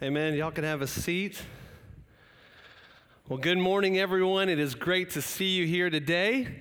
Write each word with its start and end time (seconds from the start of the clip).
Amen. 0.00 0.34
Y'all 0.34 0.52
can 0.52 0.62
have 0.62 0.80
a 0.80 0.86
seat. 0.86 1.42
Well, 3.28 3.40
good 3.40 3.58
morning, 3.58 3.98
everyone. 3.98 4.48
It 4.48 4.60
is 4.60 4.76
great 4.76 5.10
to 5.10 5.20
see 5.20 5.48
you 5.48 5.66
here 5.66 5.90
today. 5.90 6.60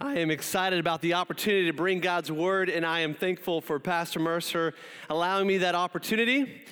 I 0.00 0.14
am 0.20 0.30
excited 0.30 0.80
about 0.80 1.02
the 1.02 1.12
opportunity 1.12 1.66
to 1.66 1.74
bring 1.74 2.00
God's 2.00 2.32
word, 2.32 2.70
and 2.70 2.86
I 2.86 3.00
am 3.00 3.12
thankful 3.12 3.60
for 3.60 3.78
Pastor 3.78 4.20
Mercer 4.20 4.72
allowing 5.10 5.46
me 5.46 5.58
that 5.58 5.74
opportunity. 5.74 6.62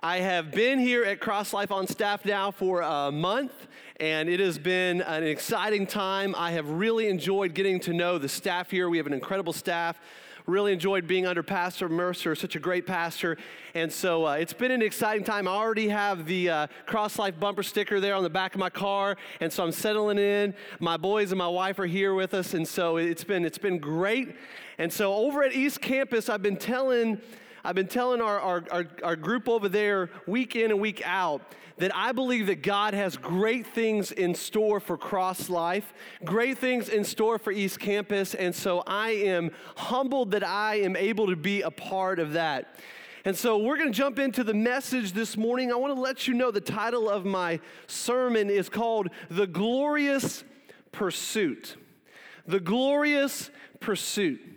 I 0.00 0.16
have 0.16 0.50
been 0.50 0.80
here 0.80 1.04
at 1.04 1.20
Cross 1.20 1.52
Life 1.52 1.70
on 1.70 1.86
staff 1.86 2.24
now 2.24 2.50
for 2.50 2.80
a 2.80 3.12
month, 3.12 3.52
and 4.00 4.28
it 4.28 4.40
has 4.40 4.58
been 4.58 5.02
an 5.02 5.22
exciting 5.22 5.86
time. 5.86 6.34
I 6.36 6.50
have 6.50 6.68
really 6.68 7.06
enjoyed 7.06 7.54
getting 7.54 7.78
to 7.80 7.92
know 7.92 8.18
the 8.18 8.28
staff 8.28 8.72
here. 8.72 8.88
We 8.88 8.96
have 8.96 9.06
an 9.06 9.14
incredible 9.14 9.52
staff 9.52 10.00
Really 10.46 10.74
enjoyed 10.74 11.06
being 11.06 11.26
under 11.26 11.42
Pastor 11.42 11.88
Mercer, 11.88 12.34
such 12.34 12.54
a 12.54 12.58
great 12.58 12.86
pastor. 12.86 13.38
And 13.72 13.90
so 13.90 14.26
uh, 14.26 14.34
it's 14.34 14.52
been 14.52 14.72
an 14.72 14.82
exciting 14.82 15.24
time. 15.24 15.48
I 15.48 15.52
already 15.52 15.88
have 15.88 16.26
the 16.26 16.50
uh, 16.50 16.66
Cross 16.84 17.18
Life 17.18 17.40
bumper 17.40 17.62
sticker 17.62 17.98
there 17.98 18.14
on 18.14 18.22
the 18.22 18.28
back 18.28 18.54
of 18.54 18.60
my 18.60 18.68
car. 18.68 19.16
And 19.40 19.50
so 19.50 19.64
I'm 19.64 19.72
settling 19.72 20.18
in. 20.18 20.54
My 20.80 20.98
boys 20.98 21.32
and 21.32 21.38
my 21.38 21.48
wife 21.48 21.78
are 21.78 21.86
here 21.86 22.12
with 22.12 22.34
us. 22.34 22.52
And 22.52 22.68
so 22.68 22.98
it's 22.98 23.24
been, 23.24 23.46
it's 23.46 23.56
been 23.56 23.78
great. 23.78 24.36
And 24.76 24.92
so 24.92 25.14
over 25.14 25.42
at 25.42 25.54
East 25.54 25.80
Campus, 25.80 26.28
I've 26.28 26.42
been 26.42 26.58
telling 26.58 27.22
I've 27.66 27.74
been 27.74 27.88
telling 27.88 28.20
our, 28.20 28.38
our, 28.38 28.64
our, 28.70 28.86
our, 29.02 29.16
group 29.16 29.48
over 29.48 29.70
there 29.70 30.10
week 30.26 30.54
in 30.54 30.70
and 30.70 30.78
week 30.78 31.00
out 31.06 31.40
that 31.78 31.96
I 31.96 32.12
believe 32.12 32.48
that 32.48 32.62
God 32.62 32.92
has 32.92 33.16
great 33.16 33.66
things 33.66 34.12
in 34.12 34.34
store 34.34 34.80
for 34.80 34.98
Cross 34.98 35.48
Life, 35.48 35.94
great 36.24 36.58
things 36.58 36.90
in 36.90 37.04
store 37.04 37.38
for 37.38 37.52
East 37.52 37.80
Campus. 37.80 38.34
And 38.34 38.54
so 38.54 38.84
I 38.86 39.12
am 39.12 39.50
humbled 39.76 40.32
that 40.32 40.46
I 40.46 40.80
am 40.80 40.94
able 40.94 41.26
to 41.28 41.36
be 41.36 41.62
a 41.62 41.70
part 41.70 42.18
of 42.18 42.34
that. 42.34 42.78
And 43.24 43.34
so 43.34 43.56
we're 43.56 43.78
going 43.78 43.90
to 43.90 43.96
jump 43.96 44.18
into 44.18 44.44
the 44.44 44.52
message 44.52 45.12
this 45.12 45.34
morning. 45.34 45.72
I 45.72 45.76
want 45.76 45.94
to 45.94 46.00
let 46.00 46.28
you 46.28 46.34
know 46.34 46.50
the 46.50 46.60
title 46.60 47.08
of 47.08 47.24
my 47.24 47.60
sermon 47.86 48.50
is 48.50 48.68
called 48.68 49.08
The 49.30 49.46
Glorious 49.46 50.44
Pursuit. 50.92 51.76
The 52.46 52.60
Glorious 52.60 53.50
Pursuit. 53.80 54.53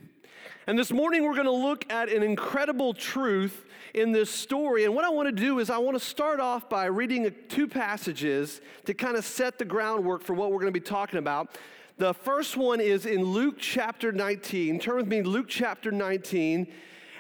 And 0.68 0.78
this 0.78 0.92
morning 0.92 1.24
we're 1.24 1.34
going 1.34 1.46
to 1.46 1.52
look 1.52 1.90
at 1.90 2.10
an 2.10 2.22
incredible 2.22 2.94
truth 2.94 3.64
in 3.94 4.12
this 4.12 4.30
story. 4.30 4.84
And 4.84 4.94
what 4.94 5.06
I 5.06 5.10
want 5.10 5.30
to 5.30 5.32
do 5.32 5.60
is 5.60 5.70
I 5.70 5.78
want 5.78 5.98
to 5.98 6.06
start 6.06 6.42
off 6.42 6.68
by 6.68 6.88
reading 6.88 7.34
two 7.48 7.70
passages 7.70 8.60
to 8.84 8.94
kind 8.94 9.16
of 9.16 9.24
set 9.24 9.60
the 9.60 9.64
groundwork 9.64 10.24
for 10.24 10.34
what 10.34 10.52
we're 10.52 10.60
going 10.60 10.74
to 10.74 10.78
be 10.78 10.84
talking 10.84 11.20
about. 11.20 11.58
The 11.98 12.14
first 12.14 12.58
one 12.58 12.82
is 12.82 13.06
in 13.06 13.24
Luke 13.24 13.56
chapter 13.58 14.12
19. 14.12 14.82
Turn 14.82 14.98
with 14.98 15.08
me, 15.08 15.22
Luke 15.22 15.46
chapter 15.48 15.90
19 15.90 16.68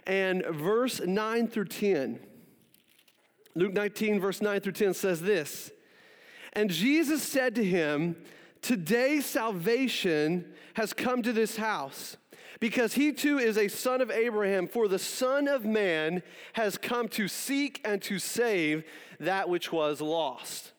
and 0.05 0.45
verse 0.47 0.99
9 0.99 1.47
through 1.47 1.65
10. 1.65 2.19
Luke 3.55 3.71
19, 3.71 4.19
verse 4.19 4.41
9 4.41 4.59
through 4.59 4.73
10 4.73 4.93
says 4.93 5.21
this 5.21 5.71
And 6.51 6.69
Jesus 6.69 7.23
said 7.23 7.55
to 7.55 7.63
him, 7.63 8.17
Today 8.61 9.21
salvation 9.21 10.53
has 10.73 10.91
come 10.91 11.21
to 11.21 11.31
this 11.31 11.55
house 11.55 12.17
because 12.59 12.93
he 12.93 13.11
too 13.11 13.37
is 13.37 13.57
a 13.57 13.67
son 13.67 14.01
of 14.01 14.11
Abraham. 14.11 14.67
For 14.67 14.87
the 14.87 14.99
Son 14.99 15.47
of 15.47 15.65
Man 15.65 16.23
has 16.53 16.77
come 16.77 17.07
to 17.09 17.27
seek 17.27 17.81
and 17.83 18.01
to 18.03 18.19
save 18.19 18.83
that 19.19 19.49
which 19.49 19.71
was 19.71 20.01
lost. 20.01 20.73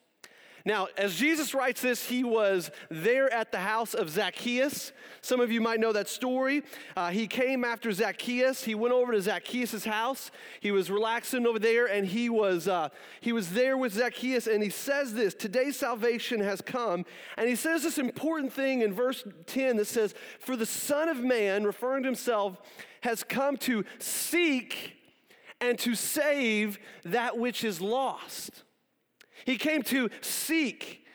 Now, 0.69 0.89
as 0.99 1.15
Jesus 1.15 1.55
writes 1.55 1.81
this, 1.81 2.05
he 2.05 2.25
was 2.25 2.71
there 2.91 3.33
at 3.33 3.53
the 3.53 3.59
house 3.59 3.95
of 3.95 4.11
Zacchaeus. 4.11 4.93
Some 5.23 5.41
of 5.41 5.51
you 5.51 5.63
might 5.63 5.81
know 5.81 5.95
that 5.95 6.11
story. 6.11 6.63
Uh, 6.95 7.09
he 7.09 7.27
came 7.27 7.65
after 7.65 7.91
Zacchaeus. 7.91 8.65
He 8.65 8.75
went 8.75 8.93
over 8.93 9.13
to 9.13 9.23
Zacchaeus' 9.23 9.87
house. 9.87 10.31
He 10.61 10.71
was 10.71 10.91
relaxing 10.91 11.47
over 11.47 11.59
there, 11.59 11.87
and 11.87 12.07
he 12.07 12.29
was, 12.29 12.69
uh, 12.69 12.91
he 13.23 13.33
was 13.33 13.53
there 13.53 13.79
with 13.79 13.95
Zacchaeus. 13.95 14.47
And 14.47 14.63
he 14.63 14.69
says 14.69 15.15
this 15.15 15.33
Today 15.33 15.71
salvation 15.71 16.39
has 16.41 16.61
come. 16.61 17.07
And 17.39 17.49
he 17.49 17.57
says 17.57 17.83
this 17.83 17.97
important 17.97 18.53
thing 18.53 18.83
in 18.83 18.93
verse 18.93 19.25
10 19.47 19.79
that 19.79 19.87
says, 19.87 20.13
For 20.39 20.55
the 20.55 20.67
Son 20.67 21.09
of 21.09 21.17
Man, 21.17 21.65
referring 21.65 22.03
to 22.03 22.09
himself, 22.09 22.59
has 23.01 23.25
come 23.25 23.57
to 23.57 23.87
seek 24.01 24.99
and 25.63 25.79
to 25.79 25.95
save 25.95 26.79
that 27.07 27.39
which 27.39 27.65
is 27.65 27.81
lost. 27.81 28.65
He 29.49 29.57
came 29.57 29.81
to 29.85 30.11
seek. 30.21 31.07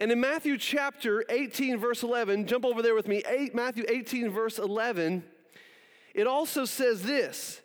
And 0.00 0.10
in 0.10 0.20
Matthew 0.20 0.58
chapter 0.58 1.24
18, 1.28 1.78
verse 1.78 2.02
11, 2.02 2.48
jump 2.48 2.64
over 2.64 2.82
there 2.82 2.96
with 2.96 3.06
me, 3.06 3.22
eight, 3.28 3.54
Matthew 3.54 3.84
18, 3.88 4.30
verse 4.30 4.58
11, 4.58 5.22
it 6.12 6.26
also 6.26 6.64
says 6.64 7.04
this 7.04 7.60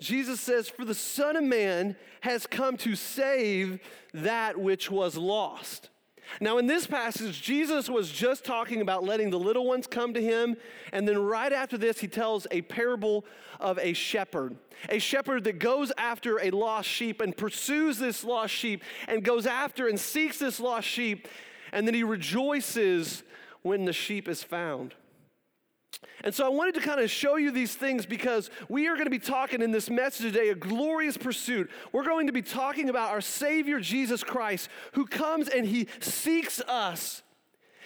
Jesus 0.00 0.40
says, 0.40 0.70
For 0.70 0.86
the 0.86 0.94
Son 0.94 1.36
of 1.36 1.44
Man 1.44 1.94
has 2.22 2.46
come 2.46 2.78
to 2.78 2.96
save 2.96 3.80
that 4.14 4.58
which 4.58 4.90
was 4.90 5.14
lost. 5.14 5.90
Now, 6.40 6.58
in 6.58 6.66
this 6.66 6.86
passage, 6.86 7.42
Jesus 7.42 7.88
was 7.88 8.10
just 8.10 8.44
talking 8.44 8.80
about 8.80 9.04
letting 9.04 9.30
the 9.30 9.38
little 9.38 9.66
ones 9.66 9.86
come 9.86 10.14
to 10.14 10.22
him. 10.22 10.56
And 10.92 11.06
then, 11.06 11.18
right 11.18 11.52
after 11.52 11.78
this, 11.78 12.00
he 12.00 12.08
tells 12.08 12.46
a 12.50 12.62
parable 12.62 13.24
of 13.60 13.78
a 13.78 13.92
shepherd. 13.92 14.56
A 14.88 14.98
shepherd 14.98 15.44
that 15.44 15.58
goes 15.58 15.92
after 15.96 16.40
a 16.40 16.50
lost 16.50 16.88
sheep 16.88 17.20
and 17.20 17.36
pursues 17.36 17.98
this 17.98 18.24
lost 18.24 18.54
sheep 18.54 18.82
and 19.06 19.22
goes 19.22 19.46
after 19.46 19.88
and 19.88 19.98
seeks 19.98 20.38
this 20.38 20.60
lost 20.60 20.88
sheep. 20.88 21.28
And 21.72 21.86
then 21.86 21.94
he 21.94 22.02
rejoices 22.02 23.22
when 23.62 23.84
the 23.84 23.92
sheep 23.92 24.28
is 24.28 24.42
found. 24.42 24.94
And 26.22 26.34
so 26.34 26.46
I 26.46 26.48
wanted 26.48 26.74
to 26.74 26.80
kind 26.80 27.00
of 27.00 27.10
show 27.10 27.36
you 27.36 27.50
these 27.50 27.74
things 27.74 28.06
because 28.06 28.50
we 28.68 28.88
are 28.88 28.94
going 28.94 29.06
to 29.06 29.10
be 29.10 29.18
talking 29.18 29.62
in 29.62 29.70
this 29.70 29.90
message 29.90 30.32
today, 30.32 30.50
a 30.50 30.54
glorious 30.54 31.16
pursuit. 31.16 31.70
We're 31.92 32.04
going 32.04 32.26
to 32.26 32.32
be 32.32 32.42
talking 32.42 32.88
about 32.88 33.10
our 33.10 33.20
Savior 33.20 33.80
Jesus 33.80 34.24
Christ 34.24 34.68
who 34.92 35.06
comes 35.06 35.48
and 35.48 35.66
he 35.66 35.88
seeks 36.00 36.60
us. 36.62 37.22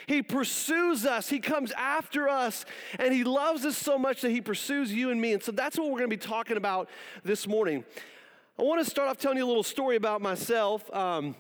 He 0.07 0.23
pursues 0.23 1.05
us. 1.05 1.29
He 1.29 1.39
comes 1.39 1.71
after 1.73 2.29
us. 2.29 2.65
And 2.99 3.13
he 3.13 3.25
loves 3.25 3.67
us 3.67 3.77
so 3.77 3.99
much 3.99 4.23
that 4.23 4.31
he 4.31 4.41
pursues 4.41 4.93
you 4.93 5.11
and 5.11 5.21
me. 5.21 5.35
And 5.35 5.43
so 5.43 5.53
that's 5.53 5.79
what 5.79 5.87
we're 5.87 5.99
going 5.99 6.11
to 6.11 6.17
be 6.17 6.17
talking 6.17 6.57
about 6.57 6.89
this 7.25 7.47
morning. 7.47 7.85
I 8.59 8.63
want 8.63 8.83
to 8.83 8.91
start 8.91 9.09
off 9.09 9.19
telling 9.19 9.37
you 9.37 9.45
a 9.45 9.47
little 9.47 9.63
story 9.63 9.97
about 9.97 10.23
myself. 10.23 10.93
Um, 10.95 11.37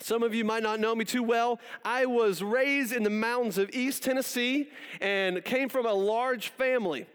some 0.00 0.22
of 0.22 0.34
you 0.34 0.44
might 0.44 0.62
not 0.62 0.80
know 0.80 0.94
me 0.94 1.04
too 1.04 1.22
well. 1.22 1.60
I 1.84 2.06
was 2.06 2.42
raised 2.42 2.92
in 2.92 3.02
the 3.02 3.10
mountains 3.10 3.58
of 3.58 3.70
East 3.72 4.02
Tennessee 4.02 4.68
and 5.00 5.44
came 5.44 5.68
from 5.68 5.86
a 5.86 5.92
large 5.92 6.48
family. 6.48 7.06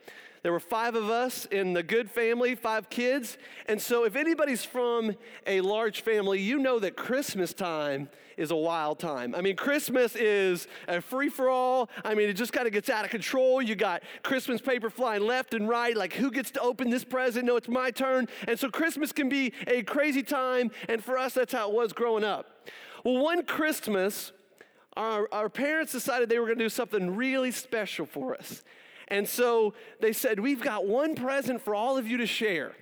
There 0.48 0.54
were 0.54 0.62
five 0.62 0.96
of 0.96 1.10
us 1.10 1.46
in 1.48 1.74
the 1.74 1.84
good 1.84 2.10
family, 2.10 2.56
five 2.56 2.90
kids. 2.90 3.38
And 3.66 3.82
so, 3.82 4.06
if 4.06 4.16
anybody's 4.16 4.64
from 4.64 5.14
a 5.46 5.60
large 5.60 6.04
family, 6.04 6.40
you 6.40 6.58
know 6.58 6.80
that 6.80 6.96
Christmas 6.96 7.54
time 7.54 8.08
is 8.38 8.50
a 8.52 8.56
wild 8.56 8.98
time. 8.98 9.36
I 9.36 9.42
mean, 9.42 9.58
Christmas 9.58 10.16
is 10.16 10.70
a 10.88 11.02
free 11.02 11.28
for 11.28 11.50
all. 11.50 11.90
I 12.06 12.16
mean, 12.16 12.30
it 12.30 12.36
just 12.36 12.54
kind 12.54 12.66
of 12.66 12.72
gets 12.72 12.90
out 12.90 13.04
of 13.04 13.12
control. 13.12 13.62
You 13.62 13.76
got 13.76 14.04
Christmas 14.24 14.62
paper 14.62 14.90
flying 14.90 15.24
left 15.24 15.54
and 15.54 15.68
right, 15.68 15.98
like 15.98 16.14
who 16.14 16.32
gets 16.32 16.50
to 16.52 16.62
open 16.62 16.90
this 16.90 17.04
present? 17.04 17.44
No, 17.44 17.58
it's 17.58 17.68
my 17.68 17.92
turn. 17.92 18.30
And 18.48 18.58
so, 18.58 18.70
Christmas 18.70 19.12
can 19.12 19.28
be 19.28 19.52
a 19.68 19.84
crazy 19.84 20.24
time. 20.24 20.72
And 20.88 21.04
for 21.04 21.18
us, 21.18 21.34
that's 21.34 21.52
how 21.52 21.70
it 21.70 21.76
was 21.76 21.92
growing 21.92 22.24
up. 22.24 22.70
Well, 23.04 23.22
one 23.22 23.44
Christmas, 23.44 24.32
our, 24.96 25.28
our 25.34 25.50
parents 25.50 25.92
decided 25.92 26.30
they 26.30 26.40
were 26.40 26.46
going 26.46 26.58
to 26.58 26.64
do 26.64 26.70
something 26.70 27.18
really 27.18 27.52
special 27.52 28.06
for 28.06 28.34
us. 28.34 28.64
And 29.10 29.28
so 29.28 29.74
they 30.00 30.14
said, 30.14 30.40
We've 30.40 30.62
got 30.62 30.86
one 30.86 31.16
present 31.16 31.62
for 31.62 31.74
all 31.74 31.98
of 31.98 32.08
you 32.08 32.18
to 32.18 32.26
share. 32.26 32.74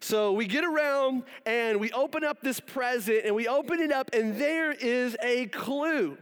So 0.00 0.32
we 0.32 0.46
get 0.46 0.64
around 0.64 1.24
and 1.46 1.80
we 1.80 1.90
open 1.92 2.22
up 2.22 2.40
this 2.42 2.60
present 2.60 3.24
and 3.24 3.34
we 3.34 3.48
open 3.48 3.80
it 3.80 3.90
up, 3.90 4.10
and 4.12 4.36
there 4.38 4.72
is 4.72 5.16
a 5.22 5.46
clue. 5.46 6.18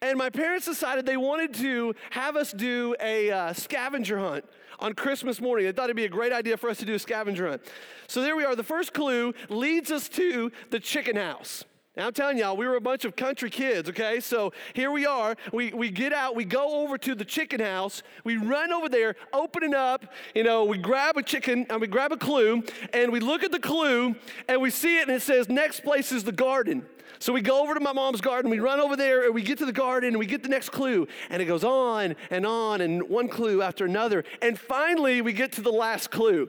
And 0.00 0.18
my 0.18 0.30
parents 0.30 0.66
decided 0.66 1.06
they 1.06 1.16
wanted 1.16 1.54
to 1.54 1.94
have 2.10 2.34
us 2.34 2.50
do 2.50 2.96
a 3.00 3.30
uh, 3.30 3.52
scavenger 3.52 4.18
hunt 4.18 4.44
on 4.80 4.94
Christmas 4.94 5.40
morning. 5.40 5.64
They 5.64 5.70
thought 5.70 5.84
it'd 5.84 5.96
be 5.96 6.06
a 6.06 6.08
great 6.08 6.32
idea 6.32 6.56
for 6.56 6.68
us 6.68 6.78
to 6.78 6.84
do 6.84 6.94
a 6.94 6.98
scavenger 6.98 7.48
hunt. 7.48 7.62
So 8.08 8.20
there 8.20 8.34
we 8.34 8.44
are. 8.44 8.56
The 8.56 8.64
first 8.64 8.92
clue 8.92 9.32
leads 9.48 9.92
us 9.92 10.08
to 10.10 10.50
the 10.70 10.80
chicken 10.80 11.14
house. 11.14 11.64
Now, 11.94 12.06
I'm 12.06 12.14
telling 12.14 12.38
y'all, 12.38 12.56
we 12.56 12.66
were 12.66 12.76
a 12.76 12.80
bunch 12.80 13.04
of 13.04 13.16
country 13.16 13.50
kids, 13.50 13.90
okay? 13.90 14.18
So 14.20 14.54
here 14.72 14.90
we 14.90 15.04
are. 15.04 15.36
We, 15.52 15.74
we 15.74 15.90
get 15.90 16.14
out, 16.14 16.34
we 16.34 16.46
go 16.46 16.82
over 16.82 16.96
to 16.96 17.14
the 17.14 17.24
chicken 17.24 17.60
house, 17.60 18.02
we 18.24 18.38
run 18.38 18.72
over 18.72 18.88
there, 18.88 19.14
open 19.30 19.62
it 19.62 19.74
up, 19.74 20.06
you 20.34 20.42
know, 20.42 20.64
we 20.64 20.78
grab 20.78 21.18
a 21.18 21.22
chicken, 21.22 21.66
and 21.68 21.82
we 21.82 21.86
grab 21.86 22.10
a 22.10 22.16
clue, 22.16 22.62
and 22.94 23.12
we 23.12 23.20
look 23.20 23.44
at 23.44 23.52
the 23.52 23.58
clue, 23.58 24.16
and 24.48 24.62
we 24.62 24.70
see 24.70 25.00
it, 25.00 25.08
and 25.08 25.14
it 25.14 25.20
says, 25.20 25.50
next 25.50 25.80
place 25.80 26.12
is 26.12 26.24
the 26.24 26.32
garden. 26.32 26.86
So 27.18 27.30
we 27.30 27.42
go 27.42 27.62
over 27.62 27.74
to 27.74 27.80
my 27.80 27.92
mom's 27.92 28.22
garden, 28.22 28.50
we 28.50 28.58
run 28.58 28.80
over 28.80 28.96
there, 28.96 29.26
and 29.26 29.34
we 29.34 29.42
get 29.42 29.58
to 29.58 29.66
the 29.66 29.72
garden, 29.72 30.08
and 30.08 30.18
we 30.18 30.24
get 30.24 30.42
the 30.42 30.48
next 30.48 30.70
clue, 30.70 31.06
and 31.28 31.42
it 31.42 31.44
goes 31.44 31.62
on 31.62 32.16
and 32.30 32.46
on, 32.46 32.80
and 32.80 33.02
one 33.02 33.28
clue 33.28 33.60
after 33.60 33.84
another. 33.84 34.24
And 34.40 34.58
finally, 34.58 35.20
we 35.20 35.34
get 35.34 35.52
to 35.52 35.60
the 35.60 35.70
last 35.70 36.10
clue. 36.10 36.48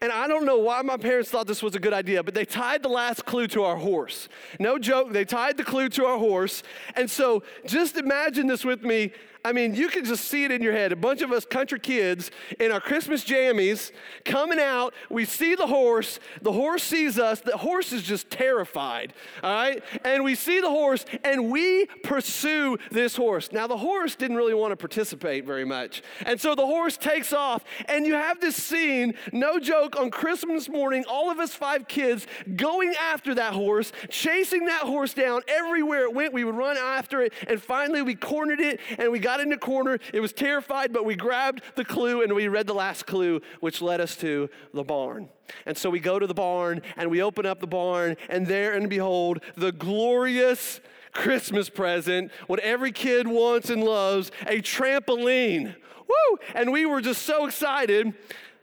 And 0.00 0.12
I 0.12 0.26
don't 0.26 0.44
know 0.44 0.58
why 0.58 0.82
my 0.82 0.96
parents 0.96 1.30
thought 1.30 1.46
this 1.46 1.62
was 1.62 1.74
a 1.74 1.80
good 1.80 1.92
idea, 1.92 2.22
but 2.22 2.34
they 2.34 2.44
tied 2.44 2.82
the 2.82 2.88
last 2.88 3.24
clue 3.24 3.46
to 3.48 3.62
our 3.62 3.76
horse. 3.76 4.28
No 4.58 4.78
joke, 4.78 5.12
they 5.12 5.24
tied 5.24 5.56
the 5.56 5.64
clue 5.64 5.88
to 5.90 6.06
our 6.06 6.18
horse. 6.18 6.62
And 6.96 7.10
so 7.10 7.42
just 7.66 7.96
imagine 7.96 8.46
this 8.46 8.64
with 8.64 8.82
me. 8.82 9.12
I 9.46 9.52
mean, 9.52 9.74
you 9.74 9.88
can 9.88 10.06
just 10.06 10.24
see 10.24 10.44
it 10.44 10.50
in 10.50 10.62
your 10.62 10.72
head. 10.72 10.90
A 10.90 10.96
bunch 10.96 11.20
of 11.20 11.30
us 11.30 11.44
country 11.44 11.78
kids 11.78 12.30
in 12.58 12.72
our 12.72 12.80
Christmas 12.80 13.22
jammies 13.22 13.92
coming 14.24 14.58
out. 14.58 14.94
We 15.10 15.26
see 15.26 15.54
the 15.54 15.66
horse. 15.66 16.18
The 16.40 16.52
horse 16.52 16.82
sees 16.82 17.18
us. 17.18 17.40
The 17.40 17.58
horse 17.58 17.92
is 17.92 18.02
just 18.02 18.30
terrified, 18.30 19.12
all 19.42 19.52
right? 19.52 19.84
And 20.02 20.24
we 20.24 20.34
see 20.34 20.62
the 20.62 20.70
horse 20.70 21.04
and 21.24 21.50
we 21.50 21.84
pursue 22.02 22.78
this 22.90 23.16
horse. 23.16 23.52
Now, 23.52 23.66
the 23.66 23.76
horse 23.76 24.16
didn't 24.16 24.38
really 24.38 24.54
want 24.54 24.72
to 24.72 24.76
participate 24.76 25.44
very 25.44 25.66
much. 25.66 26.02
And 26.24 26.40
so 26.40 26.54
the 26.54 26.64
horse 26.64 26.96
takes 26.96 27.34
off. 27.34 27.64
And 27.86 28.06
you 28.06 28.14
have 28.14 28.40
this 28.40 28.56
scene, 28.56 29.12
no 29.30 29.58
joke, 29.58 29.83
on 29.94 30.10
Christmas 30.10 30.70
morning, 30.70 31.04
all 31.06 31.30
of 31.30 31.38
us 31.38 31.54
five 31.54 31.86
kids 31.86 32.26
going 32.56 32.94
after 32.98 33.34
that 33.34 33.52
horse, 33.52 33.92
chasing 34.08 34.64
that 34.66 34.82
horse 34.82 35.12
down 35.12 35.42
everywhere 35.48 36.04
it 36.04 36.14
went. 36.14 36.32
We 36.32 36.44
would 36.44 36.56
run 36.56 36.78
after 36.78 37.20
it. 37.20 37.34
And 37.46 37.60
finally, 37.60 38.00
we 38.00 38.14
cornered 38.14 38.60
it 38.60 38.80
and 38.98 39.12
we 39.12 39.18
got 39.18 39.34
got 39.34 39.42
in 39.42 39.50
the 39.50 39.56
corner. 39.56 39.98
It 40.12 40.20
was 40.20 40.32
terrified, 40.32 40.92
but 40.92 41.04
we 41.04 41.16
grabbed 41.16 41.62
the 41.74 41.84
clue 41.84 42.22
and 42.22 42.32
we 42.32 42.46
read 42.46 42.68
the 42.68 42.74
last 42.74 43.04
clue, 43.04 43.40
which 43.58 43.82
led 43.82 44.00
us 44.00 44.16
to 44.18 44.48
the 44.72 44.84
barn. 44.84 45.28
And 45.66 45.76
so 45.76 45.90
we 45.90 45.98
go 45.98 46.20
to 46.20 46.26
the 46.26 46.34
barn 46.34 46.82
and 46.96 47.10
we 47.10 47.20
open 47.20 47.44
up 47.44 47.58
the 47.58 47.66
barn, 47.66 48.16
and 48.28 48.46
there 48.46 48.74
and 48.74 48.88
behold, 48.88 49.40
the 49.56 49.72
glorious 49.72 50.80
Christmas 51.12 51.68
present, 51.68 52.30
what 52.46 52.60
every 52.60 52.92
kid 52.92 53.26
wants 53.26 53.70
and 53.70 53.82
loves 53.82 54.30
a 54.46 54.60
trampoline. 54.62 55.74
Woo! 56.06 56.38
And 56.54 56.72
we 56.72 56.86
were 56.86 57.00
just 57.00 57.22
so 57.22 57.46
excited. 57.46 58.14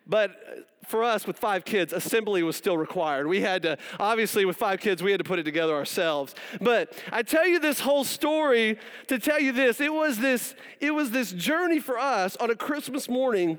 But 0.08 0.38
for 0.92 1.04
us 1.04 1.26
with 1.26 1.40
five 1.40 1.66
kids, 1.66 1.94
assembly 1.94 2.44
was 2.44 2.56
still 2.56 2.78
required. 2.78 3.26
We 3.26 3.42
had 3.42 3.64
to, 3.64 3.78
obviously, 4.00 4.46
with 4.46 4.58
five 4.58 4.80
kids, 4.80 5.02
we 5.02 5.10
had 5.10 5.20
to 5.20 5.24
put 5.24 5.40
it 5.40 5.44
together 5.44 5.74
ourselves. 5.74 6.36
But 6.60 6.94
I 7.12 7.24
tell 7.24 7.48
you 7.48 7.60
this 7.60 7.80
whole 7.80 8.04
story 8.04 8.78
to 9.08 9.18
tell 9.18 9.40
you 9.40 9.54
this. 9.54 9.82
It 9.82 9.94
was 9.94 10.20
this, 10.20 10.54
it 10.80 10.92
was 10.92 11.10
this 11.10 11.32
journey 11.32 11.80
for 11.80 11.98
us 11.98 12.36
on 12.36 12.52
a 12.52 12.56
Christmas 12.56 13.10
morning 13.10 13.58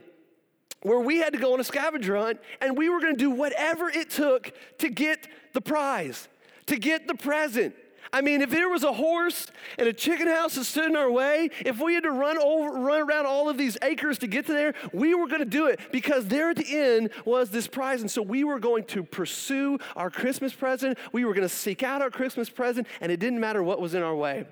where 0.82 1.00
we 1.00 1.18
had 1.18 1.32
to 1.32 1.38
go 1.38 1.54
on 1.54 1.60
a 1.60 1.64
scavenger 1.64 2.16
hunt 2.16 2.40
and 2.60 2.76
we 2.76 2.88
were 2.88 3.00
going 3.00 3.16
to 3.16 3.18
do 3.18 3.30
whatever 3.30 3.88
it 3.88 4.10
took 4.10 4.52
to 4.78 4.88
get 4.88 5.26
the 5.54 5.60
prize, 5.60 6.28
to 6.66 6.76
get 6.76 7.08
the 7.08 7.14
present. 7.14 7.74
I 8.12 8.20
mean, 8.20 8.42
if 8.42 8.50
there 8.50 8.68
was 8.68 8.84
a 8.84 8.92
horse 8.92 9.46
and 9.78 9.88
a 9.88 9.92
chicken 9.92 10.28
house 10.28 10.54
that 10.54 10.64
stood 10.64 10.90
in 10.90 10.96
our 10.96 11.10
way, 11.10 11.50
if 11.60 11.80
we 11.80 11.94
had 11.94 12.02
to 12.04 12.10
run 12.10 12.38
over, 12.38 12.78
run 12.78 13.00
around 13.02 13.26
all 13.26 13.48
of 13.48 13.56
these 13.56 13.76
acres 13.82 14.18
to 14.18 14.26
get 14.26 14.46
to 14.46 14.52
there, 14.52 14.74
we 14.92 15.14
were 15.14 15.26
going 15.26 15.40
to 15.40 15.44
do 15.44 15.66
it 15.66 15.80
because 15.92 16.26
there 16.26 16.50
at 16.50 16.56
the 16.56 16.78
end 16.78 17.10
was 17.24 17.50
this 17.50 17.66
prize. 17.66 18.00
And 18.00 18.10
so 18.10 18.22
we 18.22 18.44
were 18.44 18.58
going 18.58 18.84
to 18.84 19.02
pursue 19.02 19.78
our 19.96 20.10
Christmas 20.10 20.52
present. 20.52 20.98
We 21.12 21.24
were 21.24 21.34
going 21.34 21.48
to 21.48 21.54
seek 21.54 21.82
out 21.82 22.02
our 22.02 22.10
Christmas 22.10 22.50
present, 22.50 22.86
and 23.00 23.12
it 23.12 23.20
didn't 23.20 23.40
matter 23.40 23.62
what 23.62 23.80
was 23.80 23.94
in 23.94 24.02
our 24.02 24.14
way. 24.14 24.46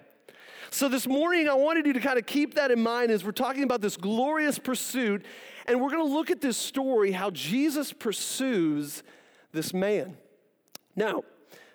So 0.70 0.88
this 0.88 1.06
morning, 1.06 1.48
I 1.48 1.54
wanted 1.54 1.84
you 1.86 1.92
to 1.94 2.00
kind 2.00 2.18
of 2.18 2.26
keep 2.26 2.54
that 2.54 2.70
in 2.70 2.80
mind 2.80 3.10
as 3.10 3.24
we're 3.24 3.32
talking 3.32 3.64
about 3.64 3.80
this 3.80 3.96
glorious 3.96 4.58
pursuit. 4.58 5.24
And 5.66 5.80
we're 5.80 5.90
going 5.90 6.06
to 6.06 6.12
look 6.12 6.30
at 6.30 6.40
this 6.40 6.56
story 6.56 7.12
how 7.12 7.30
Jesus 7.30 7.92
pursues 7.92 9.02
this 9.52 9.74
man. 9.74 10.16
Now, 10.94 11.24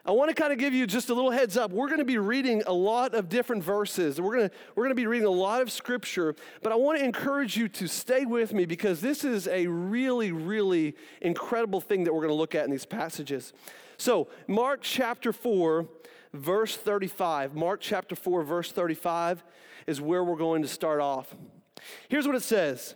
I 0.08 0.12
want 0.12 0.30
to 0.30 0.36
kind 0.36 0.54
of 0.54 0.60
give 0.60 0.72
you 0.72 0.86
just 0.86 1.10
a 1.10 1.16
little 1.16 1.32
heads 1.32 1.58
up. 1.58 1.72
We're 1.72 1.88
going 1.88 1.98
to 1.98 2.06
be 2.06 2.20
reading 2.20 2.62
a 2.68 2.72
lot 2.72 3.16
of 3.16 3.28
different 3.28 3.64
verses. 3.64 4.22
We're 4.22 4.36
going 4.36 4.50
to, 4.50 4.56
we're 4.76 4.84
going 4.84 4.92
to 4.92 5.02
be 5.02 5.08
reading 5.08 5.28
a 5.28 5.32
lot 5.32 5.64
of 5.64 5.72
scripture, 5.72 6.36
but 6.62 6.72
I 6.72 6.76
want 6.76 7.00
to 7.00 7.04
encourage 7.04 7.58
you 7.58 7.68
to 7.70 7.88
stay 7.88 8.24
with 8.24 8.54
me 8.54 8.66
because 8.66 9.02
this 9.02 9.24
is 9.24 9.48
a 9.48 9.66
really, 9.66 10.32
really 10.32 10.96
incredible 11.22 11.82
thing 11.82 12.04
that 12.04 12.14
we're 12.14 12.22
going 12.22 12.30
to 12.30 12.36
look 12.36 12.54
at 12.54 12.66
in 12.66 12.72
these 12.72 12.86
passages. 12.86 13.52
So, 13.98 14.28
Mark 14.48 14.82
chapter 14.84 15.34
4, 15.34 15.88
verse 16.34 16.78
35. 16.78 17.56
Mark 17.56 17.82
chapter 17.82 18.16
4, 18.16 18.44
verse 18.44 18.72
35 18.72 19.44
is 19.88 20.00
where 20.02 20.24
we're 20.24 20.36
going 20.36 20.62
to 20.62 20.68
start 20.68 21.02
off. 21.02 21.36
Here's 22.10 22.28
what 22.28 22.36
it 22.36 22.44
says 22.44 22.94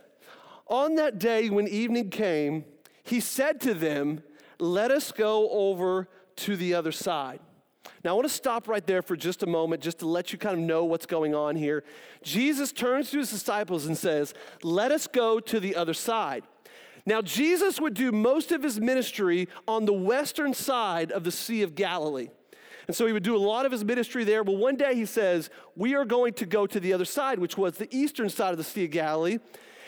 On 0.67 0.93
that 0.95 1.17
day 1.17 1.49
when 1.49 1.67
evening 1.67 2.11
came, 2.11 2.65
he 3.03 3.19
said 3.19 3.59
to 3.61 3.73
them, 3.73 4.21
Let 4.59 4.91
us 4.91 5.11
go 5.11 5.49
over 5.49 6.07
to 6.39 6.55
the 6.55 6.73
other 6.73 6.91
side. 6.91 7.39
Now, 8.03 8.11
I 8.11 8.13
want 8.13 8.27
to 8.27 8.33
stop 8.33 8.67
right 8.67 8.85
there 8.85 9.01
for 9.01 9.15
just 9.15 9.43
a 9.43 9.45
moment, 9.45 9.81
just 9.81 9.99
to 9.99 10.07
let 10.07 10.31
you 10.31 10.39
kind 10.39 10.57
of 10.57 10.61
know 10.61 10.85
what's 10.85 11.05
going 11.05 11.35
on 11.35 11.55
here. 11.55 11.83
Jesus 12.23 12.71
turns 12.71 13.11
to 13.11 13.19
his 13.19 13.29
disciples 13.29 13.85
and 13.85 13.97
says, 13.97 14.33
Let 14.63 14.91
us 14.91 15.07
go 15.07 15.39
to 15.39 15.59
the 15.59 15.75
other 15.75 15.93
side. 15.93 16.43
Now, 17.05 17.21
Jesus 17.21 17.79
would 17.79 17.93
do 17.93 18.11
most 18.11 18.51
of 18.51 18.61
his 18.61 18.79
ministry 18.79 19.47
on 19.67 19.85
the 19.85 19.93
western 19.93 20.53
side 20.53 21.11
of 21.11 21.23
the 21.23 21.31
Sea 21.31 21.61
of 21.63 21.75
Galilee. 21.75 22.29
And 22.87 22.95
so 22.95 23.05
he 23.05 23.13
would 23.13 23.23
do 23.23 23.35
a 23.35 23.37
lot 23.37 23.65
of 23.65 23.71
his 23.71 23.85
ministry 23.85 24.23
there. 24.23 24.43
Well, 24.43 24.57
one 24.57 24.75
day 24.75 24.95
he 24.95 25.05
says, 25.05 25.49
We 25.75 25.95
are 25.95 26.05
going 26.05 26.33
to 26.33 26.45
go 26.45 26.67
to 26.67 26.79
the 26.79 26.93
other 26.93 27.05
side, 27.05 27.39
which 27.39 27.57
was 27.57 27.77
the 27.77 27.93
eastern 27.95 28.29
side 28.29 28.51
of 28.51 28.57
the 28.57 28.63
Sea 28.63 28.85
of 28.85 28.91
Galilee. 28.91 29.39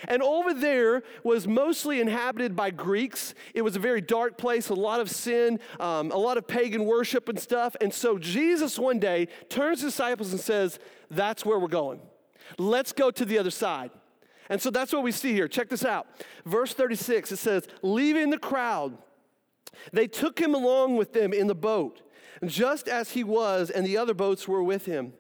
And 0.08 0.22
over 0.22 0.54
there 0.54 1.04
was 1.24 1.48
mostly 1.48 2.00
inhabited 2.00 2.56
by 2.56 2.72
Greeks. 2.72 3.34
It 3.54 3.62
was 3.62 3.76
a 3.76 3.80
very 3.80 4.02
dark 4.02 4.38
place, 4.38 4.70
a 4.70 4.74
lot 4.74 5.00
of 5.00 5.10
sin, 5.10 5.60
um, 5.80 6.12
a 6.12 6.18
lot 6.18 6.38
of 6.38 6.48
pagan 6.48 6.86
worship 6.86 7.30
and 7.30 7.40
stuff. 7.40 7.76
And 7.82 7.94
so 7.94 8.18
Jesus 8.18 8.80
one 8.80 9.00
day 9.00 9.28
turns 9.50 9.80
to 9.80 9.86
disciples 9.86 10.32
and 10.32 10.40
says, 10.40 10.80
That's 11.10 11.46
where 11.46 11.60
we're 11.60 11.68
going. 11.68 12.02
Let's 12.58 12.92
go 12.92 13.12
to 13.12 13.26
the 13.26 13.38
other 13.38 13.52
side. 13.52 13.92
And 14.50 14.62
so 14.62 14.70
that's 14.70 14.92
what 14.92 15.04
we 15.04 15.12
see 15.12 15.32
here. 15.34 15.48
Check 15.48 15.70
this 15.70 15.86
out. 15.86 16.08
Verse 16.46 16.74
36, 16.74 17.32
it 17.32 17.38
says, 17.38 17.68
Leaving 17.82 18.30
the 18.32 18.38
crowd, 18.38 18.98
they 19.94 20.08
took 20.08 20.40
him 20.40 20.54
along 20.54 20.98
with 20.98 21.14
them 21.14 21.32
in 21.32 21.48
the 21.48 21.56
boat, 21.56 22.02
just 22.46 22.88
as 22.88 23.12
he 23.12 23.24
was, 23.24 23.70
and 23.70 23.86
the 23.86 23.98
other 23.98 24.14
boats 24.14 24.48
were 24.48 24.64
with 24.64 24.86
him. 24.86 25.14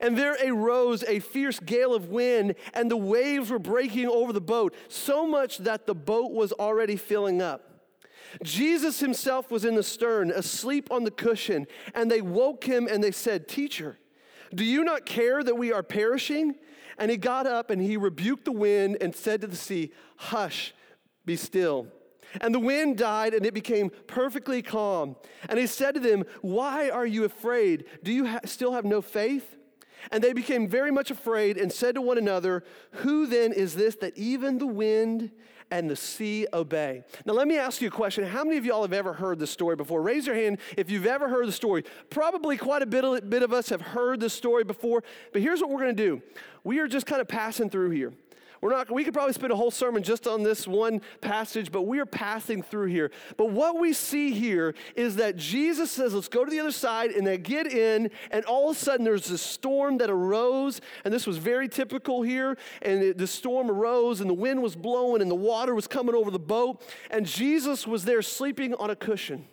And 0.00 0.16
there 0.16 0.36
arose 0.44 1.02
a 1.04 1.20
fierce 1.20 1.60
gale 1.60 1.94
of 1.94 2.08
wind, 2.08 2.54
and 2.74 2.90
the 2.90 2.96
waves 2.96 3.50
were 3.50 3.58
breaking 3.58 4.06
over 4.06 4.32
the 4.32 4.40
boat, 4.40 4.74
so 4.88 5.26
much 5.26 5.58
that 5.58 5.86
the 5.86 5.94
boat 5.94 6.32
was 6.32 6.52
already 6.52 6.96
filling 6.96 7.40
up. 7.40 7.68
Jesus 8.42 9.00
himself 9.00 9.50
was 9.50 9.64
in 9.64 9.74
the 9.74 9.82
stern, 9.82 10.30
asleep 10.30 10.90
on 10.90 11.04
the 11.04 11.10
cushion, 11.10 11.66
and 11.94 12.10
they 12.10 12.20
woke 12.20 12.64
him 12.64 12.86
and 12.86 13.02
they 13.02 13.10
said, 13.10 13.48
Teacher, 13.48 13.98
do 14.54 14.64
you 14.64 14.84
not 14.84 15.06
care 15.06 15.42
that 15.42 15.56
we 15.56 15.72
are 15.72 15.82
perishing? 15.82 16.54
And 16.98 17.10
he 17.10 17.16
got 17.16 17.46
up 17.46 17.70
and 17.70 17.80
he 17.80 17.96
rebuked 17.96 18.44
the 18.44 18.52
wind 18.52 18.98
and 19.00 19.14
said 19.14 19.40
to 19.42 19.46
the 19.46 19.56
sea, 19.56 19.92
Hush, 20.16 20.74
be 21.24 21.36
still. 21.36 21.88
And 22.40 22.54
the 22.54 22.60
wind 22.60 22.98
died 22.98 23.32
and 23.32 23.46
it 23.46 23.54
became 23.54 23.90
perfectly 24.06 24.60
calm. 24.60 25.16
And 25.48 25.58
he 25.58 25.66
said 25.66 25.94
to 25.94 26.00
them, 26.00 26.24
Why 26.42 26.90
are 26.90 27.06
you 27.06 27.24
afraid? 27.24 27.84
Do 28.02 28.12
you 28.12 28.26
ha- 28.26 28.40
still 28.44 28.72
have 28.72 28.84
no 28.84 29.00
faith? 29.00 29.56
And 30.10 30.22
they 30.22 30.32
became 30.32 30.68
very 30.68 30.90
much 30.90 31.10
afraid 31.10 31.56
and 31.56 31.72
said 31.72 31.94
to 31.94 32.00
one 32.00 32.18
another, 32.18 32.64
Who 32.92 33.26
then 33.26 33.52
is 33.52 33.74
this 33.74 33.96
that 33.96 34.16
even 34.16 34.58
the 34.58 34.66
wind 34.66 35.30
and 35.70 35.88
the 35.90 35.96
sea 35.96 36.46
obey? 36.52 37.04
Now, 37.26 37.34
let 37.34 37.48
me 37.48 37.58
ask 37.58 37.80
you 37.80 37.88
a 37.88 37.90
question. 37.90 38.24
How 38.24 38.44
many 38.44 38.56
of 38.56 38.64
y'all 38.64 38.82
have 38.82 38.92
ever 38.92 39.12
heard 39.12 39.38
this 39.38 39.50
story 39.50 39.76
before? 39.76 40.02
Raise 40.02 40.26
your 40.26 40.36
hand 40.36 40.58
if 40.76 40.90
you've 40.90 41.06
ever 41.06 41.28
heard 41.28 41.46
the 41.46 41.52
story. 41.52 41.84
Probably 42.10 42.56
quite 42.56 42.82
a 42.82 42.86
bit 42.86 43.04
of, 43.04 43.28
bit 43.28 43.42
of 43.42 43.52
us 43.52 43.68
have 43.68 43.80
heard 43.80 44.20
this 44.20 44.32
story 44.32 44.64
before, 44.64 45.02
but 45.32 45.42
here's 45.42 45.60
what 45.60 45.70
we're 45.70 45.80
going 45.80 45.96
to 45.96 46.02
do. 46.02 46.22
We 46.64 46.78
are 46.80 46.88
just 46.88 47.06
kind 47.06 47.20
of 47.20 47.28
passing 47.28 47.70
through 47.70 47.90
here. 47.90 48.12
We're 48.60 48.70
not, 48.70 48.90
we 48.90 49.04
could 49.04 49.14
probably 49.14 49.32
spend 49.32 49.52
a 49.52 49.56
whole 49.56 49.70
sermon 49.70 50.02
just 50.02 50.26
on 50.26 50.42
this 50.42 50.66
one 50.66 51.00
passage, 51.20 51.70
but 51.70 51.82
we 51.82 52.00
are 52.00 52.06
passing 52.06 52.62
through 52.62 52.86
here. 52.86 53.10
But 53.36 53.50
what 53.50 53.78
we 53.78 53.92
see 53.92 54.32
here 54.32 54.74
is 54.96 55.16
that 55.16 55.36
Jesus 55.36 55.90
says, 55.90 56.14
let's 56.14 56.28
go 56.28 56.44
to 56.44 56.50
the 56.50 56.60
other 56.60 56.72
side, 56.72 57.10
and 57.12 57.26
they 57.26 57.38
get 57.38 57.66
in, 57.66 58.10
and 58.30 58.44
all 58.46 58.70
of 58.70 58.76
a 58.76 58.78
sudden 58.78 59.04
there's 59.04 59.26
this 59.26 59.42
storm 59.42 59.98
that 59.98 60.10
arose, 60.10 60.80
and 61.04 61.14
this 61.14 61.26
was 61.26 61.38
very 61.38 61.68
typical 61.68 62.22
here. 62.22 62.56
And 62.82 63.02
it, 63.02 63.18
the 63.18 63.26
storm 63.26 63.70
arose, 63.70 64.20
and 64.20 64.28
the 64.28 64.34
wind 64.34 64.62
was 64.62 64.74
blowing, 64.74 65.22
and 65.22 65.30
the 65.30 65.34
water 65.34 65.74
was 65.74 65.86
coming 65.86 66.14
over 66.14 66.30
the 66.30 66.38
boat, 66.38 66.82
and 67.10 67.26
Jesus 67.26 67.86
was 67.86 68.04
there 68.04 68.22
sleeping 68.22 68.74
on 68.74 68.90
a 68.90 68.96
cushion. 68.96 69.46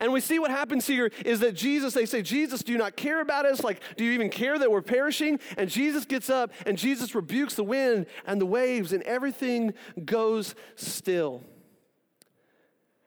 And 0.00 0.12
we 0.12 0.20
see 0.20 0.38
what 0.38 0.50
happens 0.50 0.86
here 0.86 1.10
is 1.24 1.40
that 1.40 1.54
Jesus, 1.54 1.94
they 1.94 2.06
say, 2.06 2.22
Jesus, 2.22 2.62
do 2.62 2.72
you 2.72 2.78
not 2.78 2.96
care 2.96 3.20
about 3.20 3.46
us? 3.46 3.62
Like, 3.62 3.80
do 3.96 4.04
you 4.04 4.12
even 4.12 4.30
care 4.30 4.58
that 4.58 4.70
we're 4.70 4.82
perishing? 4.82 5.38
And 5.56 5.68
Jesus 5.68 6.04
gets 6.04 6.30
up 6.30 6.52
and 6.66 6.78
Jesus 6.78 7.14
rebukes 7.14 7.54
the 7.54 7.64
wind 7.64 8.06
and 8.26 8.40
the 8.40 8.46
waves, 8.46 8.92
and 8.92 9.02
everything 9.04 9.74
goes 10.04 10.54
still. 10.76 11.42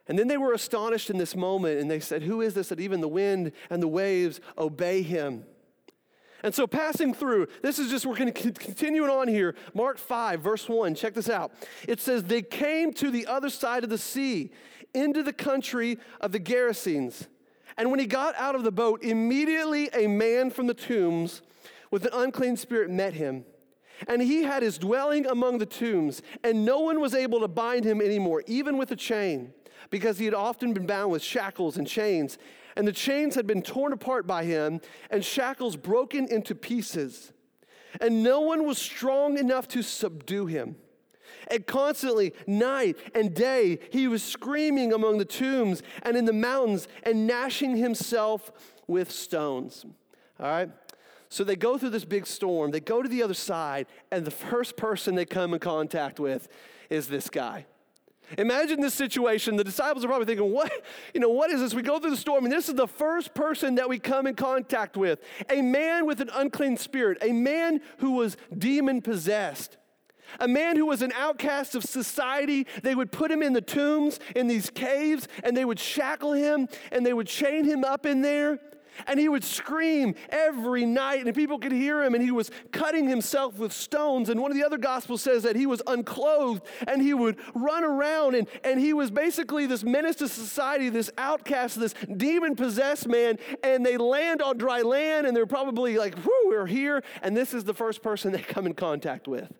And 0.07 0.19
then 0.19 0.27
they 0.27 0.37
were 0.37 0.53
astonished 0.53 1.09
in 1.09 1.17
this 1.17 1.35
moment, 1.35 1.79
and 1.79 1.89
they 1.89 1.99
said, 1.99 2.23
Who 2.23 2.41
is 2.41 2.53
this 2.53 2.69
that 2.69 2.79
even 2.79 3.01
the 3.01 3.07
wind 3.07 3.51
and 3.69 3.81
the 3.81 3.87
waves 3.87 4.39
obey 4.57 5.01
him? 5.01 5.45
And 6.43 6.53
so, 6.53 6.67
passing 6.67 7.11
through, 7.15 7.47
this 7.63 7.79
is 7.79 7.89
just, 7.89 8.05
we're 8.05 8.15
going 8.15 8.31
to 8.31 8.51
continue 8.51 9.03
on 9.05 9.27
here. 9.27 9.55
Mark 9.73 9.97
5, 9.97 10.41
verse 10.41 10.69
1, 10.69 10.93
check 10.93 11.15
this 11.15 11.27
out. 11.27 11.51
It 11.87 11.99
says, 11.99 12.23
They 12.23 12.43
came 12.43 12.93
to 12.93 13.09
the 13.09 13.25
other 13.25 13.49
side 13.49 13.83
of 13.83 13.89
the 13.89 13.97
sea, 13.97 14.51
into 14.95 15.21
the 15.21 15.33
country 15.33 15.99
of 16.21 16.31
the 16.31 16.39
Gerasenes. 16.39 17.27
And 17.77 17.91
when 17.91 17.99
he 17.99 18.05
got 18.05 18.35
out 18.35 18.55
of 18.55 18.63
the 18.63 18.71
boat, 18.71 19.03
immediately 19.03 19.89
a 19.93 20.07
man 20.07 20.49
from 20.49 20.67
the 20.67 20.73
tombs 20.73 21.41
with 21.91 22.05
an 22.05 22.11
unclean 22.13 22.57
spirit 22.57 22.89
met 22.89 23.13
him. 23.13 23.45
And 24.07 24.21
he 24.21 24.43
had 24.43 24.63
his 24.63 24.77
dwelling 24.77 25.25
among 25.25 25.57
the 25.57 25.65
tombs, 25.65 26.21
and 26.43 26.65
no 26.65 26.79
one 26.79 26.99
was 26.99 27.13
able 27.13 27.39
to 27.41 27.47
bind 27.47 27.85
him 27.85 28.01
anymore, 28.01 28.43
even 28.47 28.77
with 28.77 28.91
a 28.91 28.95
chain, 28.95 29.53
because 29.89 30.17
he 30.17 30.25
had 30.25 30.33
often 30.33 30.73
been 30.73 30.85
bound 30.85 31.11
with 31.11 31.21
shackles 31.21 31.77
and 31.77 31.87
chains. 31.87 32.37
And 32.75 32.87
the 32.87 32.91
chains 32.91 33.35
had 33.35 33.47
been 33.47 33.61
torn 33.61 33.93
apart 33.93 34.27
by 34.27 34.43
him, 34.43 34.81
and 35.09 35.23
shackles 35.23 35.77
broken 35.77 36.27
into 36.27 36.55
pieces. 36.55 37.31
And 38.01 38.21
no 38.21 38.41
one 38.41 38.65
was 38.65 38.77
strong 38.77 39.37
enough 39.37 39.67
to 39.69 39.81
subdue 39.81 40.47
him. 40.47 40.75
And 41.49 41.65
constantly, 41.65 42.33
night 42.47 42.97
and 43.13 43.33
day, 43.33 43.79
he 43.91 44.07
was 44.07 44.23
screaming 44.23 44.93
among 44.93 45.17
the 45.17 45.25
tombs 45.25 45.83
and 46.03 46.17
in 46.17 46.25
the 46.25 46.33
mountains 46.33 46.87
and 47.03 47.27
gnashing 47.27 47.77
himself 47.77 48.51
with 48.87 49.11
stones. 49.11 49.85
All 50.39 50.47
right? 50.47 50.69
So 51.29 51.43
they 51.43 51.55
go 51.55 51.77
through 51.77 51.89
this 51.89 52.05
big 52.05 52.27
storm, 52.27 52.71
they 52.71 52.79
go 52.79 53.01
to 53.01 53.09
the 53.09 53.23
other 53.23 53.33
side, 53.33 53.87
and 54.11 54.23
the 54.25 54.31
first 54.31 54.77
person 54.77 55.15
they 55.15 55.25
come 55.25 55.53
in 55.53 55.59
contact 55.59 56.19
with 56.19 56.47
is 56.89 57.07
this 57.07 57.29
guy. 57.29 57.65
Imagine 58.37 58.81
this 58.81 58.93
situation. 58.93 59.55
The 59.55 59.63
disciples 59.63 60.03
are 60.03 60.07
probably 60.07 60.25
thinking, 60.25 60.51
what, 60.51 60.71
you 61.13 61.19
know, 61.19 61.29
what 61.29 61.51
is 61.51 61.59
this? 61.59 61.73
We 61.73 61.81
go 61.81 61.99
through 61.99 62.11
the 62.11 62.17
storm, 62.17 62.45
and 62.45 62.51
this 62.51 62.69
is 62.69 62.75
the 62.75 62.87
first 62.87 63.33
person 63.33 63.75
that 63.75 63.87
we 63.87 63.99
come 63.99 64.27
in 64.27 64.35
contact 64.35 64.97
with. 64.97 65.19
A 65.49 65.61
man 65.61 66.05
with 66.05 66.21
an 66.21 66.29
unclean 66.33 66.77
spirit, 66.77 67.17
a 67.21 67.31
man 67.31 67.81
who 67.99 68.11
was 68.11 68.37
demon 68.57 69.01
possessed. 69.01 69.77
A 70.39 70.47
man 70.47 70.75
who 70.75 70.85
was 70.85 71.01
an 71.01 71.11
outcast 71.13 71.75
of 71.75 71.83
society, 71.83 72.67
they 72.83 72.95
would 72.95 73.11
put 73.11 73.31
him 73.31 73.41
in 73.41 73.53
the 73.53 73.61
tombs, 73.61 74.19
in 74.35 74.47
these 74.47 74.69
caves, 74.69 75.27
and 75.43 75.55
they 75.55 75.65
would 75.65 75.79
shackle 75.79 76.33
him 76.33 76.67
and 76.91 77.05
they 77.05 77.13
would 77.13 77.27
chain 77.27 77.65
him 77.65 77.83
up 77.83 78.05
in 78.05 78.21
there. 78.21 78.59
And 79.07 79.19
he 79.19 79.27
would 79.27 79.43
scream 79.43 80.15
every 80.29 80.85
night, 80.85 81.25
and 81.25 81.35
people 81.35 81.59
could 81.59 81.73
hear 81.73 82.01
him, 82.01 82.13
and 82.13 82.23
he 82.23 82.31
was 82.31 82.49
cutting 82.71 83.09
himself 83.09 83.59
with 83.59 83.73
stones. 83.73 84.29
And 84.29 84.39
one 84.39 84.51
of 84.51 84.57
the 84.57 84.63
other 84.63 84.77
gospels 84.77 85.21
says 85.21 85.43
that 85.43 85.57
he 85.57 85.65
was 85.65 85.81
unclothed, 85.85 86.61
and 86.87 87.01
he 87.01 87.13
would 87.13 87.37
run 87.53 87.83
around, 87.83 88.35
and, 88.35 88.47
and 88.63 88.79
he 88.79 88.93
was 88.93 89.11
basically 89.11 89.65
this 89.65 89.83
menace 89.83 90.15
to 90.17 90.29
society, 90.29 90.87
this 90.87 91.11
outcast, 91.17 91.77
this 91.77 91.93
demon 92.15 92.55
possessed 92.55 93.07
man. 93.07 93.37
And 93.63 93.85
they 93.85 93.97
land 93.97 94.41
on 94.41 94.57
dry 94.57 94.81
land, 94.81 95.27
and 95.27 95.35
they're 95.35 95.45
probably 95.45 95.97
like, 95.97 96.15
whoo, 96.25 96.45
we're 96.45 96.65
here. 96.65 97.03
And 97.21 97.35
this 97.35 97.53
is 97.53 97.65
the 97.65 97.73
first 97.73 98.01
person 98.01 98.31
they 98.31 98.41
come 98.41 98.65
in 98.65 98.75
contact 98.75 99.27
with. 99.27 99.51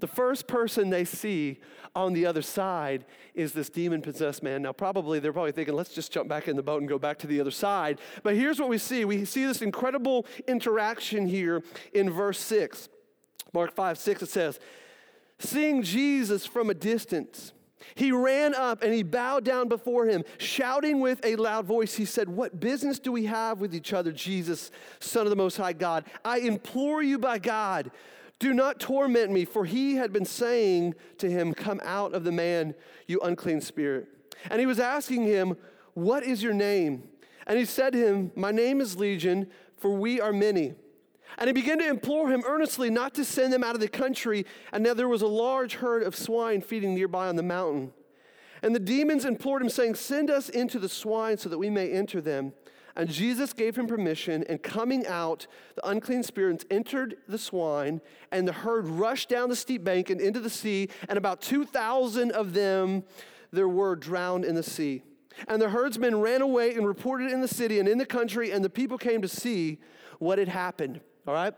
The 0.00 0.06
first 0.06 0.46
person 0.46 0.90
they 0.90 1.04
see 1.04 1.60
on 1.94 2.12
the 2.12 2.26
other 2.26 2.42
side 2.42 3.04
is 3.34 3.52
this 3.52 3.70
demon 3.70 4.02
possessed 4.02 4.42
man. 4.42 4.62
Now, 4.62 4.72
probably 4.72 5.20
they're 5.20 5.32
probably 5.32 5.52
thinking, 5.52 5.74
let's 5.74 5.94
just 5.94 6.12
jump 6.12 6.28
back 6.28 6.48
in 6.48 6.56
the 6.56 6.62
boat 6.62 6.80
and 6.80 6.88
go 6.88 6.98
back 6.98 7.18
to 7.20 7.26
the 7.26 7.40
other 7.40 7.52
side. 7.52 8.00
But 8.22 8.34
here's 8.34 8.58
what 8.58 8.68
we 8.68 8.78
see 8.78 9.04
we 9.04 9.24
see 9.24 9.46
this 9.46 9.62
incredible 9.62 10.26
interaction 10.48 11.26
here 11.26 11.62
in 11.92 12.10
verse 12.10 12.38
6. 12.40 12.88
Mark 13.52 13.74
5 13.74 13.98
6, 13.98 14.22
it 14.22 14.28
says, 14.28 14.58
Seeing 15.38 15.82
Jesus 15.82 16.44
from 16.44 16.70
a 16.70 16.74
distance, 16.74 17.52
he 17.94 18.10
ran 18.10 18.54
up 18.54 18.82
and 18.82 18.92
he 18.92 19.02
bowed 19.02 19.44
down 19.44 19.68
before 19.68 20.06
him, 20.06 20.24
shouting 20.38 21.00
with 21.00 21.24
a 21.24 21.36
loud 21.36 21.66
voice. 21.66 21.94
He 21.94 22.04
said, 22.04 22.28
What 22.28 22.58
business 22.58 22.98
do 22.98 23.12
we 23.12 23.26
have 23.26 23.60
with 23.60 23.74
each 23.74 23.92
other, 23.92 24.10
Jesus, 24.10 24.72
Son 24.98 25.26
of 25.26 25.30
the 25.30 25.36
Most 25.36 25.56
High 25.56 25.72
God? 25.72 26.04
I 26.24 26.38
implore 26.38 27.02
you 27.02 27.18
by 27.18 27.38
God 27.38 27.92
do 28.38 28.52
not 28.52 28.80
torment 28.80 29.32
me, 29.32 29.44
for 29.44 29.64
he 29.64 29.96
had 29.96 30.12
been 30.12 30.24
saying 30.24 30.94
to 31.18 31.30
him, 31.30 31.54
Come 31.54 31.80
out 31.84 32.14
of 32.14 32.24
the 32.24 32.32
man, 32.32 32.74
you 33.06 33.20
unclean 33.20 33.60
spirit. 33.60 34.08
And 34.50 34.60
he 34.60 34.66
was 34.66 34.80
asking 34.80 35.24
him, 35.24 35.56
What 35.94 36.22
is 36.24 36.42
your 36.42 36.54
name? 36.54 37.08
And 37.46 37.58
he 37.58 37.64
said 37.64 37.92
to 37.92 37.98
him, 37.98 38.32
My 38.34 38.50
name 38.50 38.80
is 38.80 38.96
Legion, 38.96 39.48
for 39.76 39.90
we 39.90 40.20
are 40.20 40.32
many. 40.32 40.74
And 41.38 41.48
he 41.48 41.52
began 41.52 41.78
to 41.78 41.88
implore 41.88 42.30
him 42.30 42.44
earnestly 42.46 42.90
not 42.90 43.14
to 43.14 43.24
send 43.24 43.52
them 43.52 43.64
out 43.64 43.74
of 43.74 43.80
the 43.80 43.88
country. 43.88 44.46
And 44.72 44.84
now 44.84 44.94
there 44.94 45.08
was 45.08 45.22
a 45.22 45.26
large 45.26 45.74
herd 45.74 46.02
of 46.02 46.14
swine 46.14 46.60
feeding 46.60 46.94
nearby 46.94 47.28
on 47.28 47.36
the 47.36 47.42
mountain. 47.42 47.92
And 48.62 48.74
the 48.74 48.80
demons 48.80 49.24
implored 49.24 49.62
him, 49.62 49.68
saying, 49.68 49.96
Send 49.96 50.30
us 50.30 50.48
into 50.48 50.78
the 50.78 50.88
swine 50.88 51.38
so 51.38 51.48
that 51.48 51.58
we 51.58 51.70
may 51.70 51.90
enter 51.90 52.20
them. 52.20 52.52
And 52.96 53.08
Jesus 53.08 53.52
gave 53.52 53.76
him 53.76 53.86
permission, 53.86 54.44
and 54.48 54.62
coming 54.62 55.04
out, 55.06 55.48
the 55.74 55.88
unclean 55.88 56.22
spirits 56.22 56.64
entered 56.70 57.16
the 57.26 57.38
swine, 57.38 58.00
and 58.30 58.46
the 58.46 58.52
herd 58.52 58.86
rushed 58.86 59.28
down 59.28 59.48
the 59.48 59.56
steep 59.56 59.82
bank 59.82 60.10
and 60.10 60.20
into 60.20 60.38
the 60.38 60.50
sea, 60.50 60.88
and 61.08 61.18
about 61.18 61.40
2,000 61.40 62.30
of 62.30 62.52
them 62.52 63.02
there 63.50 63.68
were 63.68 63.96
drowned 63.96 64.44
in 64.44 64.54
the 64.54 64.62
sea. 64.62 65.02
And 65.48 65.60
the 65.60 65.70
herdsmen 65.70 66.20
ran 66.20 66.42
away 66.42 66.74
and 66.74 66.86
reported 66.86 67.32
in 67.32 67.40
the 67.40 67.48
city 67.48 67.80
and 67.80 67.88
in 67.88 67.98
the 67.98 68.06
country, 68.06 68.52
and 68.52 68.64
the 68.64 68.70
people 68.70 68.98
came 68.98 69.22
to 69.22 69.28
see 69.28 69.80
what 70.20 70.38
had 70.38 70.48
happened. 70.48 71.00
All 71.26 71.34
right? 71.34 71.54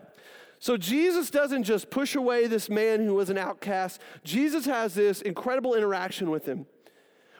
So 0.59 0.75
Jesus 0.75 1.29
doesn't 1.29 1.63
just 1.63 1.91
push 1.91 2.15
away 2.15 2.47
this 2.47 2.67
man 2.67 3.05
who 3.05 3.13
was 3.13 3.29
an 3.29 3.37
outcast, 3.37 4.01
Jesus 4.23 4.65
has 4.65 4.95
this 4.95 5.21
incredible 5.21 5.75
interaction 5.75 6.31
with 6.31 6.45
him 6.45 6.65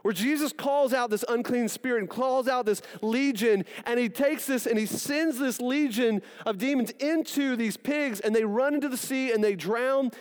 where 0.08 0.14
Jesus 0.14 0.54
calls 0.54 0.94
out 0.94 1.10
this 1.10 1.26
unclean 1.28 1.68
spirit 1.68 2.00
and 2.00 2.10
calls 2.10 2.48
out 2.48 2.66
this 2.66 2.82
legion, 3.02 3.66
and 3.86 4.00
he 4.00 4.08
takes 4.08 4.46
this 4.46 4.66
and 4.66 4.80
he 4.80 4.86
sends 4.86 5.38
this 5.38 5.60
legion 5.60 6.22
of 6.46 6.58
demons 6.58 6.92
into 6.92 7.58
these 7.58 7.76
pigs, 7.76 8.22
and 8.22 8.34
they 8.34 8.46
run 8.46 8.74
into 8.74 8.88
the 8.88 8.96
sea 8.96 9.34
and 9.34 9.44
they 9.44 9.54
drown. 9.54 10.12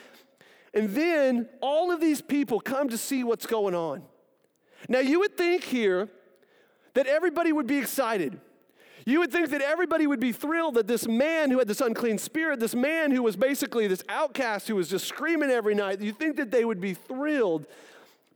And 0.74 0.90
then 0.90 1.48
all 1.60 1.92
of 1.92 2.00
these 2.00 2.20
people 2.20 2.58
come 2.58 2.88
to 2.88 2.98
see 2.98 3.22
what's 3.22 3.46
going 3.46 3.76
on. 3.76 4.02
Now, 4.88 4.98
you 4.98 5.20
would 5.20 5.36
think 5.36 5.62
here 5.62 6.08
that 6.94 7.06
everybody 7.06 7.52
would 7.52 7.68
be 7.68 7.78
excited. 7.78 8.40
You 9.04 9.20
would 9.20 9.30
think 9.30 9.50
that 9.50 9.62
everybody 9.62 10.08
would 10.08 10.18
be 10.18 10.32
thrilled 10.32 10.74
that 10.74 10.88
this 10.88 11.06
man 11.06 11.52
who 11.52 11.60
had 11.60 11.68
this 11.68 11.80
unclean 11.80 12.18
spirit, 12.18 12.58
this 12.58 12.74
man 12.74 13.12
who 13.12 13.22
was 13.22 13.36
basically 13.36 13.86
this 13.86 14.02
outcast 14.08 14.66
who 14.66 14.74
was 14.74 14.88
just 14.88 15.06
screaming 15.06 15.50
every 15.50 15.76
night, 15.76 16.00
you 16.00 16.10
think 16.10 16.38
that 16.38 16.50
they 16.50 16.64
would 16.64 16.80
be 16.80 16.92
thrilled 16.92 17.68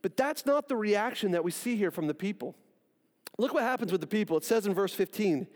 but 0.02 0.16
that's 0.16 0.47
not 0.47 0.69
the 0.69 0.76
reaction 0.76 1.33
that 1.33 1.45
we 1.45 1.50
see 1.50 1.76
here 1.76 1.90
from 1.90 2.07
the 2.07 2.14
people. 2.14 2.54
Look 3.38 3.54
what 3.54 3.62
happens 3.62 3.92
with 3.92 4.00
the 4.00 4.07
people. 4.07 4.37
It 4.37 4.45
says 4.45 4.66
in 4.66 4.75
verse 4.75 4.95
15 4.95 5.47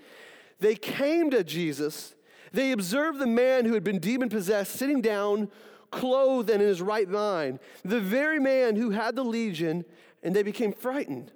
they 0.61 0.77
came 0.77 1.31
to 1.31 1.43
Jesus, 1.43 2.15
they 2.53 2.73
observed 2.73 3.19
the 3.19 3.27
man 3.27 3.65
who 3.65 3.75
had 3.75 3.85
been 3.85 3.99
demon 3.99 4.29
possessed 4.29 4.73
sitting 4.73 5.01
down, 5.01 5.51
clothed 5.91 6.49
and 6.49 6.63
in 6.63 6.69
his 6.69 6.81
right 6.81 7.09
mind, 7.09 7.59
the 7.85 8.01
very 8.01 8.39
man 8.39 8.77
who 8.77 8.91
had 8.91 9.17
the 9.17 9.25
legion, 9.25 9.85
and 10.23 10.35
they 10.35 10.43
became 10.43 10.73
frightened. 10.73 11.33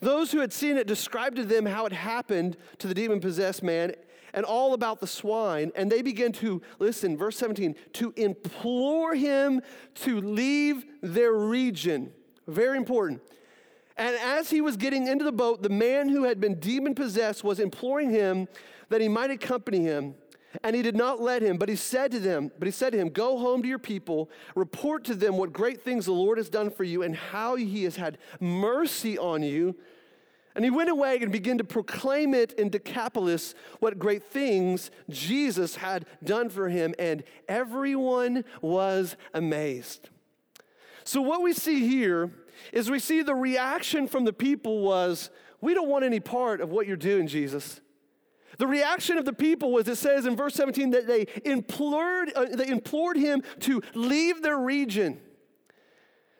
Those 0.00 0.32
who 0.32 0.40
had 0.40 0.52
seen 0.52 0.76
it 0.76 0.86
described 0.86 1.36
to 1.36 1.44
them 1.44 1.64
how 1.64 1.86
it 1.86 1.92
happened 1.92 2.56
to 2.78 2.86
the 2.86 2.94
demon 2.94 3.20
possessed 3.20 3.62
man 3.62 3.94
and 4.34 4.44
all 4.44 4.74
about 4.74 5.00
the 5.00 5.06
swine. 5.06 5.72
And 5.74 5.90
they 5.90 6.02
began 6.02 6.32
to, 6.32 6.60
listen, 6.78 7.16
verse 7.16 7.36
17, 7.38 7.74
to 7.94 8.12
implore 8.16 9.14
him 9.14 9.62
to 9.96 10.20
leave 10.20 10.84
their 11.02 11.32
region. 11.32 12.12
Very 12.48 12.76
important. 12.76 13.22
And 13.96 14.16
as 14.16 14.48
he 14.48 14.60
was 14.60 14.76
getting 14.76 15.06
into 15.06 15.24
the 15.24 15.32
boat, 15.32 15.62
the 15.62 15.68
man 15.68 16.08
who 16.08 16.24
had 16.24 16.40
been 16.40 16.58
demon 16.58 16.94
possessed 16.94 17.44
was 17.44 17.60
imploring 17.60 18.10
him 18.10 18.48
that 18.88 19.00
he 19.00 19.08
might 19.08 19.30
accompany 19.30 19.80
him. 19.80 20.14
And 20.64 20.74
he 20.74 20.80
did 20.80 20.96
not 20.96 21.20
let 21.20 21.42
him, 21.42 21.58
but 21.58 21.68
he 21.68 21.76
said 21.76 22.10
to 22.12 22.18
them, 22.18 22.50
but 22.58 22.66
he 22.66 22.72
said 22.72 22.92
to 22.92 22.98
him, 22.98 23.10
Go 23.10 23.38
home 23.38 23.60
to 23.62 23.68
your 23.68 23.78
people, 23.78 24.30
report 24.54 25.04
to 25.04 25.14
them 25.14 25.36
what 25.36 25.52
great 25.52 25.82
things 25.82 26.06
the 26.06 26.12
Lord 26.12 26.38
has 26.38 26.48
done 26.48 26.70
for 26.70 26.84
you 26.84 27.02
and 27.02 27.14
how 27.14 27.56
he 27.56 27.84
has 27.84 27.96
had 27.96 28.16
mercy 28.40 29.18
on 29.18 29.42
you. 29.42 29.76
And 30.54 30.64
he 30.64 30.70
went 30.70 30.88
away 30.88 31.18
and 31.20 31.30
began 31.30 31.58
to 31.58 31.64
proclaim 31.64 32.34
it 32.34 32.52
in 32.52 32.70
Decapolis 32.70 33.54
what 33.78 33.98
great 33.98 34.24
things 34.24 34.90
Jesus 35.10 35.76
had 35.76 36.06
done 36.24 36.48
for 36.48 36.68
him, 36.68 36.94
and 36.98 37.22
everyone 37.46 38.44
was 38.62 39.16
amazed. 39.34 40.08
So, 41.08 41.22
what 41.22 41.40
we 41.40 41.54
see 41.54 41.88
here 41.88 42.30
is 42.70 42.90
we 42.90 42.98
see 42.98 43.22
the 43.22 43.34
reaction 43.34 44.06
from 44.06 44.26
the 44.26 44.32
people 44.34 44.80
was, 44.80 45.30
We 45.62 45.72
don't 45.72 45.88
want 45.88 46.04
any 46.04 46.20
part 46.20 46.60
of 46.60 46.68
what 46.68 46.86
you're 46.86 46.98
doing, 46.98 47.26
Jesus. 47.26 47.80
The 48.58 48.66
reaction 48.66 49.16
of 49.16 49.24
the 49.24 49.32
people 49.32 49.72
was, 49.72 49.88
it 49.88 49.96
says 49.96 50.26
in 50.26 50.36
verse 50.36 50.54
17, 50.56 50.90
that 50.90 51.06
they 51.06 51.26
implored, 51.46 52.30
uh, 52.36 52.44
they 52.52 52.68
implored 52.68 53.16
him 53.16 53.42
to 53.60 53.80
leave 53.94 54.42
their 54.42 54.58
region. 54.58 55.18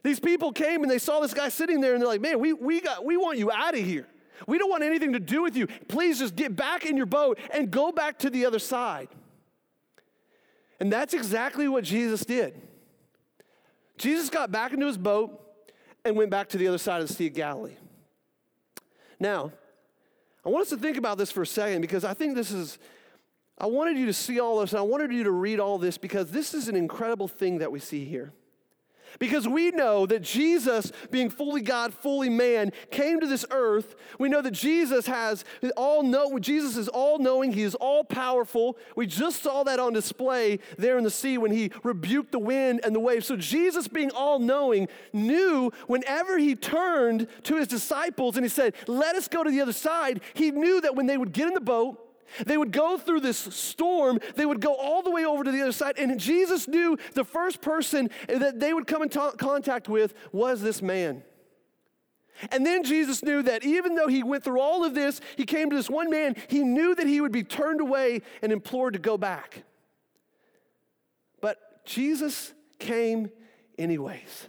These 0.02 0.20
people 0.20 0.52
came 0.52 0.82
and 0.82 0.90
they 0.90 0.98
saw 0.98 1.20
this 1.20 1.32
guy 1.32 1.48
sitting 1.48 1.80
there 1.80 1.94
and 1.94 2.02
they're 2.02 2.08
like, 2.08 2.20
man, 2.20 2.38
we, 2.38 2.52
we, 2.52 2.82
got, 2.82 3.06
we 3.06 3.16
want 3.16 3.38
you 3.38 3.50
out 3.50 3.72
of 3.72 3.82
here. 3.82 4.06
We 4.46 4.58
don't 4.58 4.68
want 4.68 4.82
anything 4.82 5.14
to 5.14 5.20
do 5.20 5.42
with 5.42 5.56
you. 5.56 5.66
Please 5.88 6.18
just 6.18 6.36
get 6.36 6.54
back 6.54 6.84
in 6.84 6.94
your 6.94 7.06
boat 7.06 7.38
and 7.54 7.70
go 7.70 7.90
back 7.90 8.18
to 8.18 8.28
the 8.28 8.44
other 8.44 8.58
side. 8.58 9.08
And 10.78 10.92
that's 10.92 11.14
exactly 11.14 11.68
what 11.68 11.84
Jesus 11.84 12.26
did. 12.26 12.67
Jesus 13.98 14.30
got 14.30 14.50
back 14.50 14.72
into 14.72 14.86
his 14.86 14.96
boat 14.96 15.40
and 16.04 16.16
went 16.16 16.30
back 16.30 16.48
to 16.50 16.58
the 16.58 16.68
other 16.68 16.78
side 16.78 17.02
of 17.02 17.08
the 17.08 17.14
Sea 17.14 17.26
of 17.26 17.34
Galilee. 17.34 17.76
Now, 19.20 19.52
I 20.44 20.48
want 20.48 20.62
us 20.62 20.70
to 20.70 20.76
think 20.76 20.96
about 20.96 21.18
this 21.18 21.30
for 21.30 21.42
a 21.42 21.46
second 21.46 21.80
because 21.82 22.04
I 22.04 22.14
think 22.14 22.34
this 22.34 22.52
is, 22.52 22.78
I 23.58 23.66
wanted 23.66 23.98
you 23.98 24.06
to 24.06 24.12
see 24.12 24.40
all 24.40 24.60
this 24.60 24.72
and 24.72 24.78
I 24.78 24.82
wanted 24.82 25.12
you 25.12 25.24
to 25.24 25.30
read 25.30 25.60
all 25.60 25.78
this 25.78 25.98
because 25.98 26.30
this 26.30 26.54
is 26.54 26.68
an 26.68 26.76
incredible 26.76 27.28
thing 27.28 27.58
that 27.58 27.70
we 27.70 27.80
see 27.80 28.04
here. 28.04 28.32
Because 29.18 29.48
we 29.48 29.70
know 29.70 30.06
that 30.06 30.22
Jesus, 30.22 30.92
being 31.10 31.30
fully 31.30 31.60
God, 31.60 31.94
fully 31.94 32.28
man, 32.28 32.72
came 32.90 33.20
to 33.20 33.26
this 33.26 33.44
earth. 33.50 33.94
We 34.18 34.28
know 34.28 34.42
that 34.42 34.52
Jesus 34.52 35.06
has 35.06 35.44
all 35.76 36.02
know 36.02 36.38
Jesus 36.38 36.76
is 36.76 36.88
all 36.88 37.18
knowing, 37.18 37.52
he 37.52 37.62
is 37.62 37.74
all 37.74 38.04
powerful. 38.04 38.76
We 38.96 39.06
just 39.06 39.42
saw 39.42 39.62
that 39.64 39.80
on 39.80 39.92
display 39.92 40.60
there 40.76 40.98
in 40.98 41.04
the 41.04 41.10
sea 41.10 41.38
when 41.38 41.52
he 41.52 41.70
rebuked 41.82 42.32
the 42.32 42.38
wind 42.38 42.80
and 42.84 42.94
the 42.94 43.00
waves. 43.00 43.26
So 43.26 43.36
Jesus 43.36 43.88
being 43.88 44.10
all 44.10 44.38
knowing 44.38 44.88
knew 45.12 45.70
whenever 45.86 46.38
he 46.38 46.54
turned 46.54 47.26
to 47.44 47.56
his 47.56 47.68
disciples 47.68 48.36
and 48.36 48.44
he 48.44 48.50
said, 48.50 48.74
"Let 48.86 49.16
us 49.16 49.28
go 49.28 49.42
to 49.44 49.50
the 49.50 49.60
other 49.60 49.72
side." 49.72 50.20
He 50.34 50.50
knew 50.50 50.80
that 50.80 50.94
when 50.94 51.06
they 51.06 51.16
would 51.16 51.32
get 51.32 51.48
in 51.48 51.54
the 51.54 51.60
boat, 51.60 52.07
they 52.44 52.56
would 52.56 52.72
go 52.72 52.98
through 52.98 53.20
this 53.20 53.38
storm, 53.38 54.20
they 54.36 54.46
would 54.46 54.60
go 54.60 54.74
all 54.74 55.02
the 55.02 55.10
way 55.10 55.24
over 55.24 55.44
to 55.44 55.50
the 55.50 55.62
other 55.62 55.72
side, 55.72 55.98
and 55.98 56.18
Jesus 56.18 56.68
knew 56.68 56.96
the 57.14 57.24
first 57.24 57.60
person 57.60 58.10
that 58.28 58.60
they 58.60 58.72
would 58.72 58.86
come 58.86 59.02
in 59.02 59.08
contact 59.08 59.88
with 59.88 60.14
was 60.32 60.60
this 60.60 60.82
man. 60.82 61.22
And 62.50 62.64
then 62.64 62.84
Jesus 62.84 63.22
knew 63.22 63.42
that 63.42 63.64
even 63.64 63.94
though 63.96 64.06
he 64.06 64.22
went 64.22 64.44
through 64.44 64.60
all 64.60 64.84
of 64.84 64.94
this, 64.94 65.20
he 65.36 65.44
came 65.44 65.70
to 65.70 65.76
this 65.76 65.90
one 65.90 66.08
man, 66.08 66.36
he 66.48 66.60
knew 66.60 66.94
that 66.94 67.06
he 67.06 67.20
would 67.20 67.32
be 67.32 67.42
turned 67.42 67.80
away 67.80 68.22
and 68.42 68.52
implored 68.52 68.92
to 68.92 68.98
go 69.00 69.18
back. 69.18 69.64
But 71.40 71.84
Jesus 71.84 72.52
came 72.78 73.30
anyways. 73.76 74.48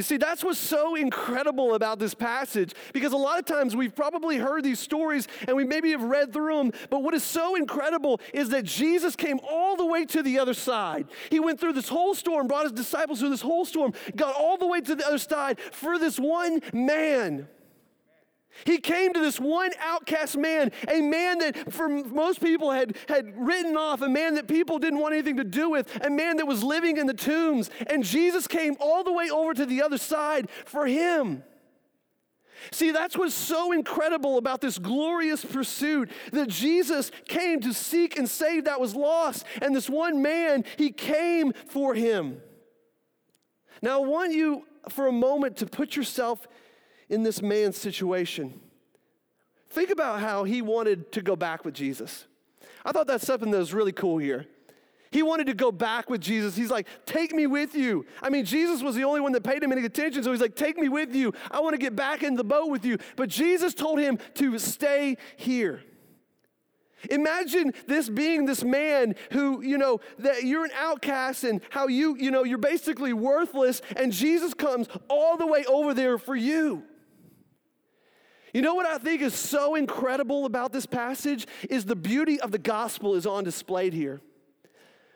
You 0.00 0.04
see, 0.04 0.16
that's 0.16 0.42
what's 0.42 0.58
so 0.58 0.94
incredible 0.94 1.74
about 1.74 1.98
this 1.98 2.14
passage 2.14 2.72
because 2.94 3.12
a 3.12 3.18
lot 3.18 3.38
of 3.38 3.44
times 3.44 3.76
we've 3.76 3.94
probably 3.94 4.38
heard 4.38 4.64
these 4.64 4.80
stories 4.80 5.28
and 5.46 5.54
we 5.54 5.62
maybe 5.62 5.90
have 5.90 6.02
read 6.02 6.32
through 6.32 6.56
them, 6.56 6.72
but 6.88 7.02
what 7.02 7.12
is 7.12 7.22
so 7.22 7.54
incredible 7.54 8.18
is 8.32 8.48
that 8.48 8.64
Jesus 8.64 9.14
came 9.14 9.38
all 9.46 9.76
the 9.76 9.84
way 9.84 10.06
to 10.06 10.22
the 10.22 10.38
other 10.38 10.54
side. 10.54 11.06
He 11.28 11.38
went 11.38 11.60
through 11.60 11.74
this 11.74 11.90
whole 11.90 12.14
storm, 12.14 12.46
brought 12.46 12.62
his 12.62 12.72
disciples 12.72 13.18
through 13.20 13.28
this 13.28 13.42
whole 13.42 13.66
storm, 13.66 13.92
got 14.16 14.34
all 14.34 14.56
the 14.56 14.66
way 14.66 14.80
to 14.80 14.94
the 14.94 15.06
other 15.06 15.18
side 15.18 15.60
for 15.60 15.98
this 15.98 16.18
one 16.18 16.62
man. 16.72 17.46
He 18.64 18.78
came 18.78 19.12
to 19.12 19.20
this 19.20 19.40
one 19.40 19.70
outcast 19.80 20.36
man, 20.36 20.72
a 20.88 21.00
man 21.00 21.38
that 21.38 21.72
for 21.72 21.88
most 21.88 22.40
people 22.40 22.70
had, 22.70 22.96
had 23.08 23.32
written 23.36 23.76
off, 23.76 24.02
a 24.02 24.08
man 24.08 24.34
that 24.34 24.48
people 24.48 24.78
didn't 24.78 24.98
want 24.98 25.14
anything 25.14 25.36
to 25.36 25.44
do 25.44 25.70
with, 25.70 25.88
a 26.04 26.10
man 26.10 26.36
that 26.36 26.46
was 26.46 26.62
living 26.62 26.98
in 26.98 27.06
the 27.06 27.14
tombs. 27.14 27.70
And 27.86 28.04
Jesus 28.04 28.46
came 28.46 28.76
all 28.80 29.04
the 29.04 29.12
way 29.12 29.30
over 29.30 29.54
to 29.54 29.64
the 29.64 29.82
other 29.82 29.98
side 29.98 30.48
for 30.64 30.86
him. 30.86 31.42
See, 32.72 32.90
that's 32.90 33.16
what's 33.16 33.34
so 33.34 33.72
incredible 33.72 34.36
about 34.36 34.60
this 34.60 34.78
glorious 34.78 35.44
pursuit 35.44 36.10
that 36.32 36.48
Jesus 36.48 37.10
came 37.26 37.60
to 37.60 37.72
seek 37.72 38.18
and 38.18 38.28
save 38.28 38.64
that 38.64 38.80
was 38.80 38.94
lost. 38.94 39.44
And 39.62 39.74
this 39.74 39.88
one 39.88 40.20
man, 40.20 40.64
he 40.76 40.90
came 40.90 41.52
for 41.68 41.94
him. 41.94 42.42
Now, 43.80 44.02
I 44.02 44.06
want 44.06 44.34
you 44.34 44.66
for 44.90 45.06
a 45.06 45.12
moment 45.12 45.56
to 45.58 45.66
put 45.66 45.96
yourself 45.96 46.46
in 47.10 47.22
this 47.22 47.42
man's 47.42 47.76
situation. 47.76 48.58
Think 49.68 49.90
about 49.90 50.20
how 50.20 50.44
he 50.44 50.62
wanted 50.62 51.12
to 51.12 51.20
go 51.20 51.36
back 51.36 51.64
with 51.64 51.74
Jesus. 51.74 52.26
I 52.84 52.92
thought 52.92 53.06
that's 53.06 53.26
something 53.26 53.50
that 53.50 53.58
was 53.58 53.74
really 53.74 53.92
cool 53.92 54.18
here. 54.18 54.46
He 55.12 55.22
wanted 55.22 55.48
to 55.48 55.54
go 55.54 55.72
back 55.72 56.08
with 56.08 56.20
Jesus. 56.20 56.56
He's 56.56 56.70
like, 56.70 56.86
Take 57.04 57.34
me 57.34 57.46
with 57.48 57.74
you. 57.74 58.06
I 58.22 58.30
mean, 58.30 58.44
Jesus 58.44 58.80
was 58.80 58.94
the 58.94 59.02
only 59.04 59.20
one 59.20 59.32
that 59.32 59.42
paid 59.42 59.62
him 59.62 59.72
any 59.72 59.84
attention, 59.84 60.22
so 60.22 60.30
he's 60.30 60.40
like, 60.40 60.54
Take 60.54 60.78
me 60.78 60.88
with 60.88 61.14
you. 61.14 61.34
I 61.50 61.60
want 61.60 61.74
to 61.74 61.78
get 61.78 61.96
back 61.96 62.22
in 62.22 62.36
the 62.36 62.44
boat 62.44 62.70
with 62.70 62.84
you. 62.84 62.96
But 63.16 63.28
Jesus 63.28 63.74
told 63.74 63.98
him 63.98 64.18
to 64.34 64.58
stay 64.58 65.16
here. 65.36 65.82
Imagine 67.10 67.72
this 67.86 68.08
being 68.08 68.44
this 68.44 68.62
man 68.62 69.14
who, 69.32 69.62
you 69.62 69.78
know, 69.78 70.00
that 70.18 70.44
you're 70.44 70.64
an 70.64 70.70
outcast 70.76 71.44
and 71.44 71.60
how 71.70 71.88
you, 71.88 72.14
you 72.16 72.30
know, 72.30 72.44
you're 72.44 72.58
basically 72.58 73.12
worthless, 73.12 73.80
and 73.96 74.12
Jesus 74.12 74.52
comes 74.52 74.86
all 75.08 75.36
the 75.36 75.46
way 75.46 75.64
over 75.64 75.94
there 75.94 76.18
for 76.18 76.36
you. 76.36 76.84
You 78.52 78.62
know 78.62 78.74
what 78.74 78.86
I 78.86 78.98
think 78.98 79.22
is 79.22 79.34
so 79.34 79.74
incredible 79.74 80.44
about 80.44 80.72
this 80.72 80.86
passage? 80.86 81.46
Is 81.68 81.84
the 81.84 81.96
beauty 81.96 82.40
of 82.40 82.50
the 82.50 82.58
gospel 82.58 83.14
is 83.14 83.26
on 83.26 83.44
display 83.44 83.90
here. 83.90 84.20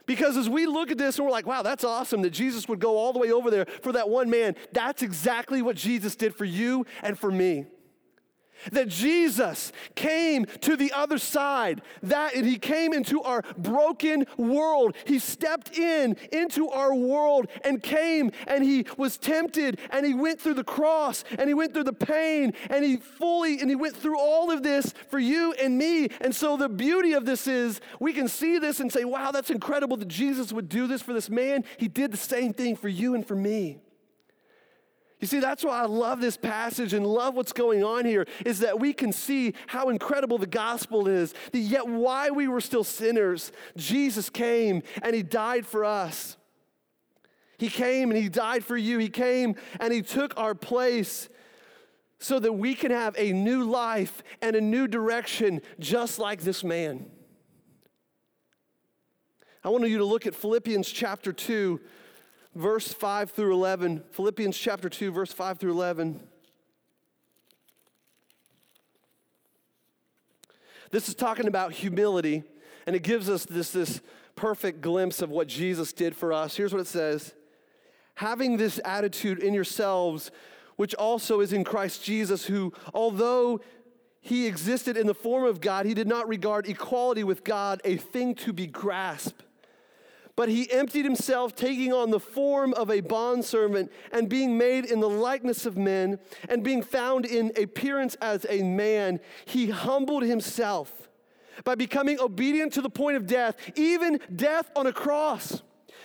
Because 0.07 0.37
as 0.37 0.49
we 0.51 0.67
look 0.67 0.91
at 0.91 0.99
this 0.99 1.17
and 1.17 1.25
we're 1.25 1.33
like, 1.33 1.47
wow, 1.47 1.63
that's 1.63 1.83
awesome 1.83 2.23
that 2.23 2.31
Jesus 2.31 2.69
would 2.69 2.79
go 2.79 2.99
all 2.99 3.13
the 3.13 3.19
way 3.19 3.33
over 3.33 3.51
there 3.51 3.65
for 3.83 3.93
that 3.93 4.09
one 4.09 4.29
man, 4.29 4.55
that's 4.73 5.03
exactly 5.03 5.63
what 5.63 5.77
Jesus 5.77 6.15
did 6.15 6.35
for 6.35 6.45
you 6.45 6.85
and 7.03 7.19
for 7.19 7.31
me 7.31 7.67
that 8.73 8.89
Jesus 8.89 9.73
came 9.95 10.47
to 10.61 10.77
the 10.77 10.93
other 10.93 11.19
side, 11.19 11.83
that 12.03 12.35
and 12.35 12.47
he 12.47 12.59
came 12.59 12.93
into 12.93 13.23
our 13.23 13.43
broken 13.57 14.27
world. 14.37 14.97
He 15.07 15.19
stepped 15.19 15.77
in 15.77 16.17
into 16.33 16.69
our 16.69 16.95
world 16.95 17.47
and 17.65 17.83
came 17.83 18.31
and 18.47 18.65
he 18.65 18.87
was 18.97 19.17
tempted 19.17 19.79
and 19.91 20.05
he 20.07 20.15
went 20.15 20.41
through 20.41 20.55
the 20.55 20.65
cross 20.65 21.25
and 21.39 21.49
he 21.49 21.55
went 21.55 21.73
through 21.73 21.85
the 21.85 21.93
pain 21.93 22.53
and 22.71 22.85
he 22.85 22.97
fully 22.97 23.61
and 23.61 23.71
he 23.71 23.77
went 23.77 23.97
through 23.97 24.19
all 24.19 24.51
of 24.51 24.63
this 24.63 24.93
for 25.09 25.19
you 25.19 25.53
and 25.55 25.79
me. 25.79 26.09
And 26.21 26.35
so 26.35 26.57
the 26.57 26.69
beauty 26.69 27.13
of 27.13 27.27
this 27.27 27.47
is 27.47 27.81
we 28.01 28.13
can 28.13 28.29
see 28.29 28.59
this 28.59 28.81
and 28.81 28.93
say, 28.93 29.05
wow, 29.05 29.31
that's 29.31 29.51
incredible 29.51 29.97
that 29.99 30.09
Jesus 30.09 30.53
would 30.53 30.69
do 30.69 30.87
this 30.87 31.03
for 31.03 31.13
this 31.13 31.31
man. 31.31 31.65
He 31.77 31.89
did 31.89 32.13
the 32.13 32.17
same 32.17 32.53
thing 32.53 32.77
for 32.77 32.89
you 32.89 33.15
and 33.15 33.27
for 33.27 33.37
me. 33.37 33.79
You 35.25 35.29
see, 35.29 35.41
that's 35.41 35.65
why 35.65 35.81
I 35.81 35.87
love 35.87 36.21
this 36.21 36.37
passage 36.37 36.93
and 36.93 37.07
love 37.07 37.35
what's 37.35 37.55
going 37.55 37.83
on 37.83 38.05
here, 38.05 38.27
is 38.45 38.59
that 38.59 38.79
we 38.79 38.93
can 38.93 39.11
see 39.11 39.55
how 39.69 39.89
incredible 39.89 40.37
the 40.37 40.47
gospel 40.47 41.09
is. 41.09 41.33
That 41.53 41.61
yet, 41.61 41.89
why 41.89 42.29
we 42.29 42.47
were 42.47 42.61
still 42.61 42.85
sinners, 42.85 43.51
Jesus 43.75 44.29
came 44.29 44.83
and 45.01 45.17
he 45.17 45.23
died 45.23 45.65
for 45.65 45.83
us. 45.83 46.37
He 47.57 47.71
came 47.71 48.11
and 48.11 48.21
he 48.21 48.29
died 48.29 48.67
for 48.67 48.77
you. 48.77 48.99
He 48.99 49.09
came 49.09 49.55
and 49.81 49.95
he 49.95 50.03
took 50.03 50.39
our 50.39 50.55
place 50.55 51.31
so 52.19 52.39
that 52.39 52.53
we 52.53 52.75
can 52.75 52.91
have 52.91 53.15
a 53.17 53.33
new 53.33 53.65
life 53.65 54.23
and 54.43 54.55
a 54.55 54.61
new 54.61 54.87
direction, 54.87 55.63
just 55.81 56.19
like 56.19 56.43
this 56.43 56.63
man. 56.63 57.07
I 59.65 59.71
want 59.71 59.89
you 59.89 59.97
to 59.97 60.05
look 60.05 60.27
at 60.27 60.35
Philippians 60.35 60.87
chapter 60.91 61.33
2, 61.33 61.81
verse 62.55 62.93
5 62.93 63.31
through 63.31 63.53
11. 63.53 64.05
Philippians 64.11 64.57
chapter 64.57 64.89
2, 64.89 65.11
verse 65.11 65.33
5 65.33 65.59
through 65.59 65.73
11. 65.73 66.21
This 70.91 71.09
is 71.09 71.15
talking 71.15 71.49
about 71.49 71.73
humility, 71.73 72.45
and 72.87 72.95
it 72.95 73.03
gives 73.03 73.29
us 73.29 73.45
this, 73.45 73.73
this 73.73 74.01
perfect 74.37 74.81
glimpse 74.81 75.23
of 75.23 75.31
what 75.31 75.49
Jesus 75.49 75.93
did 75.93 76.15
for 76.15 76.33
us. 76.33 76.57
Here's 76.57 76.73
what 76.73 76.81
it 76.81 76.87
says 76.87 77.35
Having 78.17 78.59
this 78.59 78.81
attitude 78.85 79.41
in 79.41 79.55
yourselves, 79.55 80.31
which 80.77 80.95
also 80.95 81.41
is 81.41 81.53
in 81.53 81.65
Christ 81.65 82.05
Jesus, 82.05 82.45
who, 82.45 82.73
although 82.93 83.61
he 84.21 84.47
existed 84.47 84.97
in 84.97 85.07
the 85.07 85.15
form 85.15 85.45
of 85.45 85.61
God, 85.61 85.85
he 85.85 85.95
did 85.95 86.09
not 86.09 86.29
regard 86.29 86.69
equality 86.69 87.25
with 87.25 87.45
God 87.45 87.81
a 87.85 87.97
thing 87.97 88.35
to 88.37 88.53
be 88.53 88.67
grasped 88.67 89.43
but 90.37 90.49
he 90.49 90.71
emptied 90.71 91.05
himself, 91.05 91.55
taking 91.55 91.93
on 91.93 92.11
the 92.11 92.21
form 92.21 92.75
of 92.75 92.91
a 92.91 93.01
bondservant, 93.01 93.91
and 94.13 94.29
being 94.29 94.59
made 94.59 94.85
in 94.85 95.01
the 95.01 95.09
likeness 95.09 95.67
of 95.67 95.77
men, 95.77 96.19
and 96.49 96.65
being 96.65 96.83
found 96.83 97.25
in 97.25 97.53
appearance 97.57 98.15
as 98.17 98.45
a 98.49 98.63
man, 98.63 99.21
he 99.45 99.71
humbled 99.71 100.25
himself 100.25 101.09
by 101.63 101.75
becoming 101.75 102.19
obedient 102.19 102.73
to 102.73 102.83
the 102.83 102.91
point 102.91 103.17
of 103.17 103.27
death, 103.27 103.57
even 103.77 104.19
death 104.35 104.71
on 104.75 104.87
a 104.87 104.93
cross. 104.93 105.63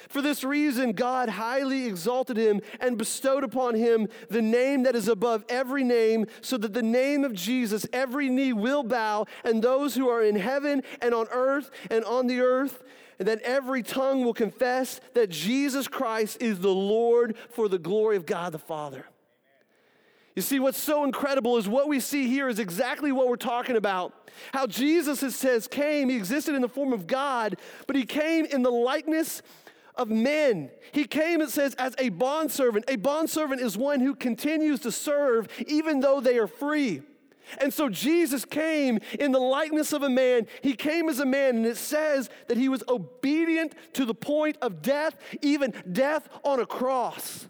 For 0.07 0.21
this 0.21 0.43
reason, 0.43 0.93
God 0.93 1.29
highly 1.29 1.85
exalted 1.85 2.37
him 2.37 2.61
and 2.79 2.97
bestowed 2.97 3.43
upon 3.43 3.75
him 3.75 4.07
the 4.29 4.41
name 4.41 4.83
that 4.83 4.95
is 4.95 5.07
above 5.07 5.43
every 5.49 5.83
name, 5.83 6.25
so 6.41 6.57
that 6.57 6.73
the 6.73 6.83
name 6.83 7.23
of 7.23 7.33
Jesus 7.33 7.85
every 7.93 8.29
knee 8.29 8.53
will 8.53 8.83
bow, 8.83 9.25
and 9.43 9.61
those 9.61 9.95
who 9.95 10.09
are 10.09 10.23
in 10.23 10.35
heaven 10.35 10.83
and 11.01 11.13
on 11.13 11.27
earth 11.31 11.69
and 11.91 12.03
on 12.05 12.27
the 12.27 12.41
earth 12.41 12.83
and 13.19 13.27
that 13.27 13.41
every 13.41 13.83
tongue 13.83 14.23
will 14.23 14.33
confess 14.33 14.99
that 15.13 15.29
Jesus 15.29 15.87
Christ 15.87 16.41
is 16.41 16.59
the 16.59 16.73
Lord 16.73 17.35
for 17.49 17.67
the 17.67 17.77
glory 17.77 18.15
of 18.15 18.25
God 18.25 18.53
the 18.53 18.59
Father. 18.59 19.05
You 20.35 20.41
see, 20.41 20.59
what's 20.59 20.79
so 20.79 21.03
incredible 21.03 21.57
is 21.57 21.67
what 21.67 21.89
we 21.89 21.99
see 21.99 22.27
here 22.27 22.47
is 22.47 22.59
exactly 22.59 23.11
what 23.11 23.27
we're 23.27 23.35
talking 23.35 23.75
about. 23.75 24.29
How 24.53 24.67
Jesus, 24.67 25.21
it 25.21 25.31
says, 25.31 25.67
came, 25.67 26.07
he 26.07 26.15
existed 26.15 26.55
in 26.55 26.61
the 26.61 26.69
form 26.69 26.93
of 26.93 27.07
God, 27.07 27.57
but 27.87 27.97
he 27.97 28.05
came 28.05 28.45
in 28.45 28.61
the 28.61 28.71
likeness 28.71 29.41
of 29.95 30.07
men. 30.07 30.69
He 30.93 31.03
came, 31.03 31.41
it 31.41 31.49
says, 31.49 31.75
as 31.75 31.93
a 31.97 32.07
bondservant. 32.07 32.85
A 32.87 32.95
bondservant 32.95 33.59
is 33.59 33.77
one 33.77 33.99
who 33.99 34.15
continues 34.15 34.79
to 34.81 34.93
serve 34.93 35.49
even 35.67 35.99
though 35.99 36.21
they 36.21 36.37
are 36.37 36.47
free. 36.47 37.01
And 37.59 37.73
so 37.73 37.89
Jesus 37.89 38.45
came 38.45 38.99
in 39.19 39.31
the 39.31 39.39
likeness 39.39 39.93
of 39.93 40.03
a 40.03 40.09
man. 40.09 40.47
He 40.61 40.73
came 40.73 41.09
as 41.09 41.19
a 41.19 41.25
man, 41.25 41.57
and 41.57 41.65
it 41.65 41.77
says 41.77 42.29
that 42.47 42.57
he 42.57 42.69
was 42.69 42.83
obedient 42.87 43.75
to 43.93 44.05
the 44.05 44.13
point 44.13 44.57
of 44.61 44.81
death, 44.81 45.17
even 45.41 45.73
death 45.91 46.29
on 46.43 46.59
a 46.59 46.65
cross. 46.65 47.47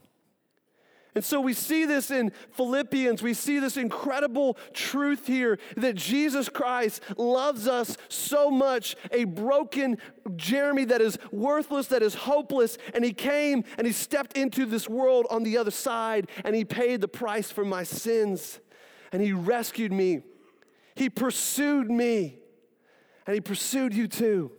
And 1.15 1.25
so 1.25 1.41
we 1.41 1.53
see 1.53 1.85
this 1.85 2.11
in 2.11 2.31
Philippians. 2.51 3.23
We 3.23 3.33
see 3.33 3.59
this 3.59 3.77
incredible 3.77 4.57
truth 4.73 5.25
here 5.25 5.57
that 5.75 5.95
Jesus 5.95 6.49
Christ 6.49 7.01
loves 7.17 7.67
us 7.67 7.97
so 8.09 8.51
much, 8.51 8.95
a 9.11 9.23
broken 9.23 9.97
Jeremy 10.35 10.85
that 10.85 11.01
is 11.01 11.17
worthless, 11.31 11.87
that 11.87 12.03
is 12.03 12.13
hopeless. 12.13 12.77
And 12.93 13.03
he 13.03 13.11
came 13.11 13.63
and 13.77 13.87
he 13.87 13.93
stepped 13.93 14.37
into 14.37 14.65
this 14.65 14.87
world 14.87 15.25
on 15.31 15.43
the 15.43 15.57
other 15.57 15.71
side 15.71 16.29
and 16.45 16.55
he 16.55 16.63
paid 16.63 17.01
the 17.01 17.07
price 17.07 17.51
for 17.51 17.65
my 17.65 17.83
sins. 17.83 18.59
And 19.11 19.21
he 19.21 19.33
rescued 19.33 19.91
me. 19.91 20.21
He 20.95 21.09
pursued 21.09 21.89
me. 21.89 22.39
And 23.25 23.33
he 23.33 23.41
pursued 23.41 23.93
you 23.93 24.07
too. 24.07 24.51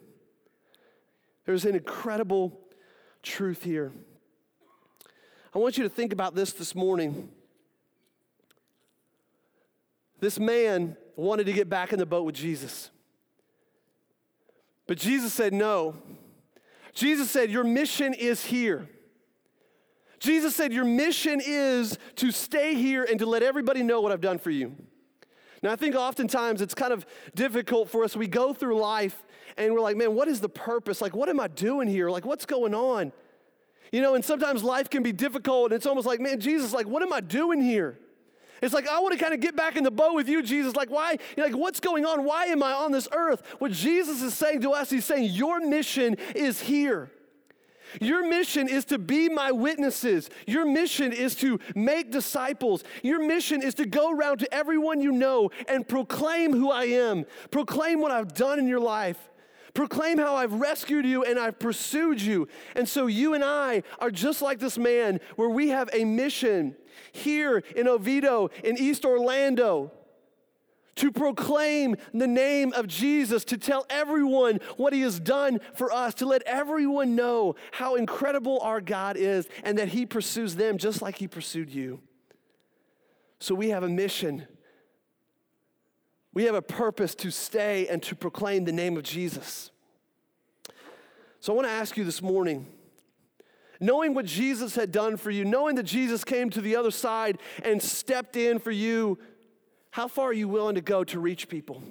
There's 1.45 1.65
an 1.65 1.75
incredible 1.75 2.59
truth 3.23 3.63
here. 3.63 3.93
I 5.55 5.59
want 5.59 5.77
you 5.77 5.83
to 5.83 5.91
think 5.91 6.13
about 6.13 6.35
this 6.35 6.53
this 6.53 6.75
morning. 6.75 7.29
This 10.21 10.39
man 10.39 10.97
wanted 11.17 11.47
to 11.47 11.53
get 11.53 11.69
back 11.69 11.93
in 11.93 11.99
the 11.99 12.07
boat 12.07 12.25
with 12.25 12.35
Jesus. 12.35 12.91
But 14.87 14.99
Jesus 14.99 15.33
said, 15.33 15.53
No. 15.53 15.97
Jesus 16.95 17.31
said, 17.31 17.51
Your 17.51 17.65
mission 17.65 18.15
is 18.15 18.45
here. 18.45 18.89
Jesus 20.21 20.55
said, 20.55 20.73
Your 20.73 20.85
mission 20.85 21.41
is 21.45 21.99
to 22.17 22.31
stay 22.31 22.75
here 22.75 23.05
and 23.05 23.19
to 23.19 23.27
let 23.27 23.43
everybody 23.43 23.83
know 23.83 24.01
what 24.01 24.13
I've 24.13 24.21
done 24.21 24.39
for 24.39 24.51
you. 24.51 24.77
Now, 25.63 25.73
I 25.73 25.77
think 25.77 25.95
oftentimes 25.95 26.63
it's 26.63 26.75
kind 26.75 26.93
of 26.93 27.05
difficult 27.35 27.91
for 27.91 28.05
us. 28.05 28.17
We 28.17 28.27
go 28.27 28.55
through 28.55 28.79
life 28.79 29.23
and 29.57 29.75
we're 29.75 29.81
like, 29.81 29.97
Man, 29.97 30.15
what 30.15 30.29
is 30.29 30.41
the 30.41 30.49
purpose? 30.49 31.01
Like, 31.01 31.17
what 31.17 31.29
am 31.29 31.41
I 31.41 31.49
doing 31.49 31.89
here? 31.89 32.11
Like, 32.11 32.25
what's 32.25 32.47
going 32.47 32.75
on? 32.75 33.13
You 33.93 34.01
know, 34.01 34.15
and 34.15 34.25
sometimes 34.25 34.63
life 34.63 34.89
can 34.89 35.03
be 35.03 35.13
difficult, 35.13 35.73
and 35.73 35.75
it's 35.75 35.87
almost 35.87 36.07
like, 36.07 36.21
man, 36.21 36.39
Jesus, 36.39 36.73
like, 36.73 36.87
what 36.87 37.03
am 37.03 37.13
I 37.13 37.21
doing 37.21 37.61
here? 37.61 37.99
It's 38.63 38.75
like, 38.75 38.87
I 38.87 39.01
want 39.01 39.15
to 39.15 39.19
kind 39.19 39.35
of 39.35 39.41
get 39.41 39.57
back 39.57 39.77
in 39.77 39.83
the 39.83 39.91
boat 39.91 40.15
with 40.15 40.29
you, 40.29 40.43
Jesus. 40.43 40.77
Like, 40.77 40.91
why? 40.91 41.17
You're 41.37 41.47
like, 41.47 41.57
what's 41.57 41.81
going 41.81 42.05
on? 42.05 42.25
Why 42.25 42.47
am 42.47 42.63
I 42.63 42.73
on 42.73 42.93
this 42.93 43.09
earth? 43.11 43.43
What 43.59 43.73
Jesus 43.73 44.23
is 44.23 44.35
saying 44.35 44.61
to 44.61 44.73
us, 44.73 44.91
he's 44.91 45.05
saying, 45.05 45.33
Your 45.33 45.61
mission 45.61 46.17
is 46.37 46.61
here. 46.61 47.11
Your 48.01 48.29
mission 48.29 48.69
is 48.69 48.85
to 48.87 48.99
be 48.99 49.29
my 49.29 49.51
witnesses. 49.53 50.31
Your 50.47 50.67
mission 50.67 51.13
is 51.13 51.35
to 51.37 51.59
make 51.75 52.11
disciples. 52.11 52.85
Your 53.03 53.25
mission 53.25 53.63
is 53.63 53.75
to 53.75 53.87
go 53.87 54.13
around 54.13 54.39
to 54.39 54.55
everyone 54.55 55.01
you 55.01 55.13
know 55.13 55.51
and 55.69 55.87
proclaim 55.87 56.53
who 56.53 56.71
I 56.71 56.85
am, 56.85 57.25
proclaim 57.51 58.01
what 58.01 58.11
I've 58.11 58.35
done 58.35 58.59
in 58.59 58.69
your 58.69 58.81
life. 58.81 59.31
Proclaim 59.73 60.19
how 60.19 60.35
I've 60.35 60.55
rescued 60.55 61.07
you 61.07 61.23
and 61.23 61.39
I've 61.39 61.61
pursued 61.61 62.21
you. 62.21 62.49
And 62.75 62.89
so 62.89 63.07
you 63.07 63.35
and 63.35 63.45
I 63.45 63.85
are 64.01 64.11
just 64.11 64.43
like 64.43 64.59
this 64.59 64.77
man, 64.77 65.21
where 65.37 65.49
we 65.49 65.69
have 65.69 65.89
a 65.93 66.05
mission 66.05 66.75
here 67.13 67.63
in 67.77 67.87
Oviedo, 67.87 68.51
in 68.65 68.77
East 68.77 69.05
Orlando, 69.05 69.93
to 70.97 71.11
proclaim 71.11 71.97
the 72.13 72.27
name 72.27 72.73
of 72.73 72.87
Jesus, 72.87 73.45
to 73.47 73.57
tell 73.57 73.87
everyone 73.89 74.61
what 74.77 74.93
he 74.93 75.03
has 75.03 75.19
done 75.21 75.61
for 75.75 75.93
us, 75.93 76.15
to 76.15 76.27
let 76.27 76.43
everyone 76.43 77.15
know 77.15 77.55
how 77.73 77.95
incredible 77.95 78.61
our 78.61 78.81
God 78.81 79.17
is 79.17 79.49
and 79.65 79.79
that 79.79 79.89
he 79.89 80.07
pursues 80.07 80.57
them 80.57 80.79
just 80.79 81.01
like 81.01 81.17
he 81.17 81.29
pursued 81.29 81.71
you. 81.71 82.01
So 83.39 83.55
we 83.55 83.71
have 83.71 83.83
a 83.83 83.89
mission 83.89 84.47
we 86.33 86.45
have 86.45 86.55
a 86.55 86.63
purpose 86.63 87.15
to 87.17 87.31
stay 87.31 87.89
and 87.89 88.03
to 88.05 88.15
proclaim 88.15 88.65
the 88.65 88.73
name 88.73 88.97
of 88.97 89.03
Jesus. 89.03 89.71
So 91.41 91.53
I 91.53 91.57
want 91.57 91.67
to 91.67 91.73
ask 91.73 91.97
you 91.97 92.05
this 92.05 92.23
morning 92.23 92.67
knowing 93.81 94.15
what 94.15 94.27
Jesus 94.27 94.75
had 94.75 94.93
done 94.93 95.17
for 95.17 95.31
you, 95.31 95.45
knowing 95.45 95.75
that 95.77 95.85
Jesus 95.85 96.23
came 96.23 96.51
to 96.51 96.61
the 96.61 96.77
other 96.77 96.91
side 96.91 97.39
and 97.65 97.83
stepped 97.83 98.37
in 98.37 98.59
for 98.59 98.71
you, 98.71 99.19
how 99.91 100.09
far 100.09 100.29
are 100.29 100.33
you 100.33 100.49
willing 100.49 100.77
to 100.77 100.81
go 100.81 101.05
to 101.05 101.19
reach 101.19 101.49
people? 101.49 101.83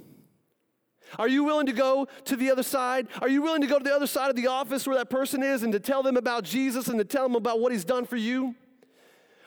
Are 1.17 1.27
you 1.27 1.43
willing 1.43 1.65
to 1.65 1.73
go 1.73 2.07
to 2.25 2.35
the 2.35 2.51
other 2.51 2.63
side? 2.63 3.07
Are 3.21 3.29
you 3.29 3.41
willing 3.41 3.62
to 3.62 3.67
go 3.67 3.79
to 3.79 3.83
the 3.83 3.95
other 3.95 4.07
side 4.07 4.29
of 4.29 4.35
the 4.35 4.47
office 4.47 4.85
where 4.85 4.97
that 4.97 5.09
person 5.09 5.41
is 5.41 5.63
and 5.63 5.73
to 5.73 5.79
tell 5.79 6.03
them 6.03 6.17
about 6.17 6.43
Jesus 6.43 6.88
and 6.88 6.99
to 6.99 7.05
tell 7.05 7.23
them 7.23 7.35
about 7.35 7.59
what 7.59 7.71
he's 7.71 7.85
done 7.85 8.05
for 8.05 8.15
you? 8.17 8.55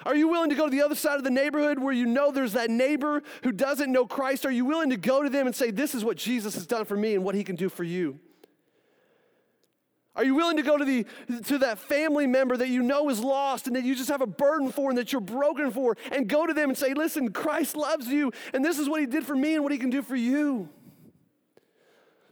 Are 0.04 0.16
you 0.16 0.28
willing 0.28 0.50
to 0.50 0.56
go 0.56 0.64
to 0.64 0.70
the 0.70 0.82
other 0.82 0.96
side 0.96 1.18
of 1.18 1.24
the 1.24 1.30
neighborhood 1.30 1.78
where 1.78 1.92
you 1.92 2.06
know 2.06 2.32
there's 2.32 2.54
that 2.54 2.70
neighbor 2.70 3.22
who 3.44 3.52
doesn't 3.52 3.92
know 3.92 4.04
Christ? 4.04 4.44
Are 4.44 4.50
you 4.50 4.64
willing 4.64 4.90
to 4.90 4.96
go 4.96 5.22
to 5.22 5.30
them 5.30 5.46
and 5.46 5.54
say, 5.54 5.70
This 5.70 5.94
is 5.94 6.04
what 6.04 6.16
Jesus 6.16 6.54
has 6.54 6.66
done 6.66 6.84
for 6.84 6.96
me 6.96 7.14
and 7.14 7.22
what 7.22 7.36
he 7.36 7.44
can 7.44 7.54
do 7.54 7.68
for 7.68 7.84
you? 7.84 8.18
Are 10.14 10.24
you 10.24 10.34
willing 10.34 10.58
to 10.58 10.62
go 10.62 10.76
to, 10.76 10.84
the, 10.84 11.06
to 11.44 11.58
that 11.58 11.78
family 11.78 12.26
member 12.26 12.56
that 12.56 12.68
you 12.68 12.82
know 12.82 13.08
is 13.08 13.20
lost 13.20 13.66
and 13.66 13.74
that 13.76 13.84
you 13.84 13.94
just 13.94 14.10
have 14.10 14.20
a 14.20 14.26
burden 14.26 14.70
for 14.70 14.90
and 14.90 14.98
that 14.98 15.10
you're 15.10 15.22
broken 15.22 15.70
for 15.70 15.96
and 16.10 16.28
go 16.28 16.46
to 16.46 16.52
them 16.52 16.68
and 16.68 16.76
say, 16.76 16.92
Listen, 16.92 17.32
Christ 17.32 17.76
loves 17.76 18.08
you 18.08 18.30
and 18.52 18.62
this 18.62 18.78
is 18.78 18.88
what 18.88 19.00
he 19.00 19.06
did 19.06 19.24
for 19.24 19.34
me 19.34 19.54
and 19.54 19.62
what 19.62 19.72
he 19.72 19.78
can 19.78 19.88
do 19.88 20.02
for 20.02 20.16
you? 20.16 20.68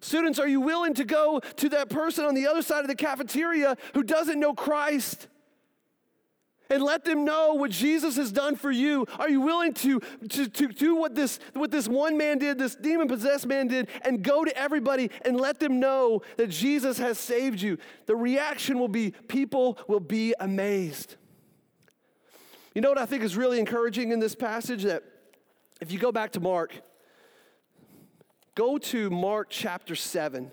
Students, 0.00 0.38
are 0.38 0.48
you 0.48 0.60
willing 0.60 0.94
to 0.94 1.04
go 1.04 1.40
to 1.56 1.68
that 1.70 1.88
person 1.88 2.24
on 2.24 2.34
the 2.34 2.46
other 2.46 2.62
side 2.62 2.80
of 2.80 2.88
the 2.88 2.94
cafeteria 2.94 3.76
who 3.94 4.02
doesn't 4.02 4.38
know 4.38 4.54
Christ 4.54 5.28
and 6.70 6.82
let 6.82 7.04
them 7.04 7.24
know 7.24 7.54
what 7.54 7.72
Jesus 7.72 8.16
has 8.16 8.30
done 8.30 8.54
for 8.54 8.70
you? 8.70 9.06
Are 9.18 9.28
you 9.28 9.40
willing 9.40 9.74
to, 9.74 10.00
to, 10.28 10.48
to 10.48 10.68
do 10.68 10.94
what 10.94 11.14
this, 11.14 11.40
what 11.52 11.70
this 11.70 11.88
one 11.88 12.16
man 12.16 12.38
did, 12.38 12.58
this 12.58 12.76
demon 12.76 13.08
possessed 13.08 13.46
man 13.46 13.66
did, 13.66 13.88
and 14.02 14.22
go 14.22 14.44
to 14.44 14.56
everybody 14.56 15.10
and 15.24 15.38
let 15.38 15.58
them 15.58 15.80
know 15.80 16.22
that 16.36 16.48
Jesus 16.48 16.98
has 16.98 17.18
saved 17.18 17.60
you? 17.60 17.76
The 18.06 18.16
reaction 18.16 18.78
will 18.78 18.88
be 18.88 19.10
people 19.28 19.78
will 19.88 20.00
be 20.00 20.34
amazed. 20.38 21.16
You 22.74 22.80
know 22.80 22.88
what 22.88 22.98
I 22.98 23.06
think 23.06 23.24
is 23.24 23.36
really 23.36 23.58
encouraging 23.58 24.12
in 24.12 24.20
this 24.20 24.36
passage? 24.36 24.84
That 24.84 25.02
if 25.80 25.90
you 25.90 25.98
go 25.98 26.12
back 26.12 26.32
to 26.32 26.40
Mark, 26.40 26.72
go 28.54 28.78
to 28.78 29.10
Mark 29.10 29.48
chapter 29.50 29.96
7. 29.96 30.52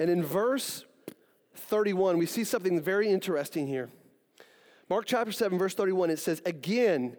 And 0.00 0.10
in 0.10 0.24
verse 0.24 0.84
31, 1.64 2.18
we 2.18 2.26
see 2.26 2.44
something 2.44 2.80
very 2.80 3.08
interesting 3.08 3.66
here. 3.66 3.90
Mark 4.88 5.06
chapter 5.06 5.32
7, 5.32 5.58
verse 5.58 5.74
31, 5.74 6.10
it 6.10 6.18
says, 6.18 6.42
Again, 6.44 7.16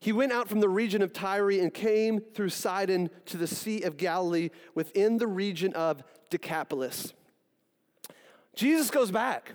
he 0.00 0.12
went 0.12 0.32
out 0.32 0.48
from 0.48 0.60
the 0.60 0.68
region 0.68 1.02
of 1.02 1.12
Tyre 1.12 1.50
and 1.50 1.72
came 1.72 2.20
through 2.20 2.48
Sidon 2.48 3.10
to 3.26 3.36
the 3.36 3.46
Sea 3.46 3.82
of 3.82 3.96
Galilee 3.96 4.50
within 4.74 5.18
the 5.18 5.26
region 5.26 5.72
of 5.74 6.02
Decapolis. 6.30 7.12
Jesus 8.54 8.90
goes 8.90 9.10
back. 9.10 9.52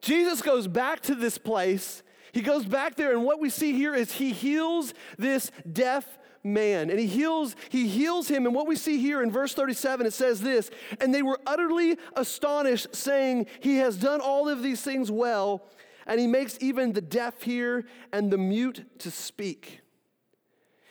Jesus 0.00 0.42
goes 0.42 0.68
back 0.68 1.00
to 1.02 1.14
this 1.14 1.38
place. 1.38 2.02
He 2.32 2.42
goes 2.42 2.64
back 2.64 2.94
there, 2.94 3.12
and 3.12 3.24
what 3.24 3.40
we 3.40 3.50
see 3.50 3.72
here 3.72 3.94
is 3.94 4.12
he 4.12 4.32
heals 4.32 4.94
this 5.18 5.50
deaf 5.70 6.18
man. 6.42 6.90
And 6.90 6.98
he 6.98 7.06
heals 7.06 7.56
he 7.68 7.88
heals 7.88 8.28
him. 8.28 8.46
And 8.46 8.54
what 8.54 8.66
we 8.66 8.76
see 8.76 8.98
here 8.98 9.22
in 9.22 9.30
verse 9.30 9.54
37 9.54 10.06
it 10.06 10.12
says 10.12 10.40
this 10.40 10.70
and 11.00 11.14
they 11.14 11.22
were 11.22 11.40
utterly 11.46 11.98
astonished 12.16 12.94
saying 12.94 13.46
he 13.60 13.76
has 13.76 13.96
done 13.96 14.20
all 14.20 14.48
of 14.48 14.62
these 14.62 14.82
things 14.82 15.10
well 15.10 15.66
and 16.06 16.18
he 16.18 16.26
makes 16.26 16.56
even 16.60 16.92
the 16.92 17.00
deaf 17.00 17.42
hear 17.42 17.84
and 18.12 18.30
the 18.30 18.38
mute 18.38 18.84
to 18.98 19.10
speak 19.10 19.80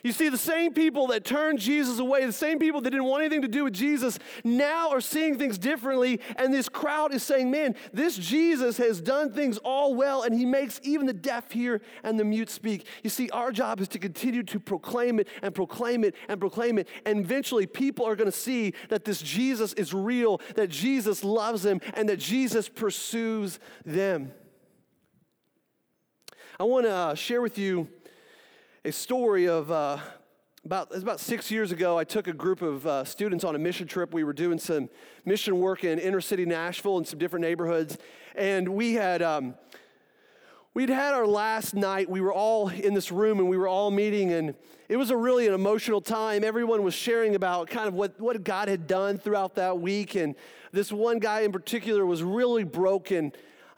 you 0.03 0.13
see, 0.13 0.29
the 0.29 0.37
same 0.37 0.73
people 0.73 1.07
that 1.07 1.25
turned 1.25 1.59
Jesus 1.59 1.99
away, 1.99 2.25
the 2.25 2.31
same 2.31 2.57
people 2.57 2.79
that 2.81 2.89
didn't 2.89 3.05
want 3.05 3.23
anything 3.23 3.41
to 3.41 3.47
do 3.47 3.65
with 3.65 3.73
Jesus, 3.73 4.17
now 4.43 4.89
are 4.91 5.01
seeing 5.01 5.37
things 5.37 5.57
differently. 5.57 6.21
And 6.37 6.53
this 6.53 6.69
crowd 6.69 7.13
is 7.13 7.21
saying, 7.21 7.51
man, 7.51 7.75
this 7.91 8.17
Jesus 8.17 8.77
has 8.77 9.01
done 9.01 9.33
things 9.33 9.57
all 9.59 9.95
well, 9.95 10.23
and 10.23 10.33
he 10.33 10.45
makes 10.45 10.79
even 10.83 11.05
the 11.05 11.13
deaf 11.13 11.51
hear 11.51 11.81
and 12.03 12.17
the 12.17 12.23
mute 12.23 12.49
speak. 12.49 12.85
You 13.03 13.09
see, 13.09 13.29
our 13.31 13.51
job 13.51 13.81
is 13.81 13.89
to 13.89 13.99
continue 13.99 14.43
to 14.43 14.59
proclaim 14.59 15.19
it 15.19 15.27
and 15.41 15.53
proclaim 15.53 16.03
it 16.03 16.15
and 16.29 16.39
proclaim 16.39 16.77
it. 16.77 16.87
And 17.05 17.19
eventually, 17.19 17.67
people 17.67 18.05
are 18.05 18.15
going 18.15 18.31
to 18.31 18.37
see 18.37 18.73
that 18.87 19.03
this 19.03 19.21
Jesus 19.21 19.73
is 19.73 19.93
real, 19.93 20.39
that 20.55 20.69
Jesus 20.69 21.23
loves 21.23 21.63
them, 21.63 21.81
and 21.93 22.07
that 22.07 22.19
Jesus 22.19 22.69
pursues 22.69 23.59
them. 23.85 24.31
I 26.59 26.63
want 26.63 26.85
to 26.85 26.91
uh, 26.91 27.15
share 27.15 27.41
with 27.41 27.57
you 27.57 27.87
a 28.85 28.91
story 28.93 29.47
of 29.47 29.69
uh, 29.71 29.97
about, 30.63 30.95
about 30.95 31.19
six 31.19 31.51
years 31.51 31.71
ago, 31.73 31.97
I 31.97 32.05
took 32.05 32.27
a 32.27 32.33
group 32.33 32.61
of 32.61 32.87
uh, 32.87 33.03
students 33.03 33.43
on 33.43 33.55
a 33.55 33.59
mission 33.59 33.87
trip. 33.87 34.13
We 34.13 34.23
were 34.23 34.33
doing 34.33 34.57
some 34.57 34.89
mission 35.25 35.59
work 35.59 35.83
in 35.83 35.99
inner 35.99 36.21
city 36.21 36.45
Nashville 36.45 36.97
and 36.97 37.05
some 37.05 37.19
different 37.19 37.41
neighborhoods. 37.41 37.97
And 38.35 38.69
we 38.69 38.93
had, 38.93 39.21
um, 39.21 39.55
we'd 40.73 40.89
had 40.89 41.13
our 41.13 41.27
last 41.27 41.73
night. 41.73 42.09
We 42.09 42.21
were 42.21 42.31
all 42.33 42.69
in 42.69 42.93
this 42.93 43.11
room 43.11 43.39
and 43.39 43.49
we 43.49 43.57
were 43.57 43.67
all 43.67 43.91
meeting. 43.91 44.31
And 44.31 44.55
it 44.87 44.95
was 44.95 45.11
a 45.11 45.17
really 45.17 45.45
an 45.45 45.53
emotional 45.53 45.99
time. 45.99 46.45
Everyone 46.45 46.81
was 46.83 46.93
sharing 46.93 47.35
about 47.35 47.69
kind 47.69 47.87
of 47.89 47.93
what, 47.93 48.17
what 48.19 48.41
God 48.45 48.69
had 48.69 48.87
done 48.87 49.17
throughout 49.17 49.55
that 49.55 49.79
week. 49.79 50.15
And 50.15 50.35
this 50.71 50.89
one 50.89 51.19
guy 51.19 51.41
in 51.41 51.51
particular 51.51 52.05
was 52.05 52.23
really 52.23 52.63
broken 52.63 53.33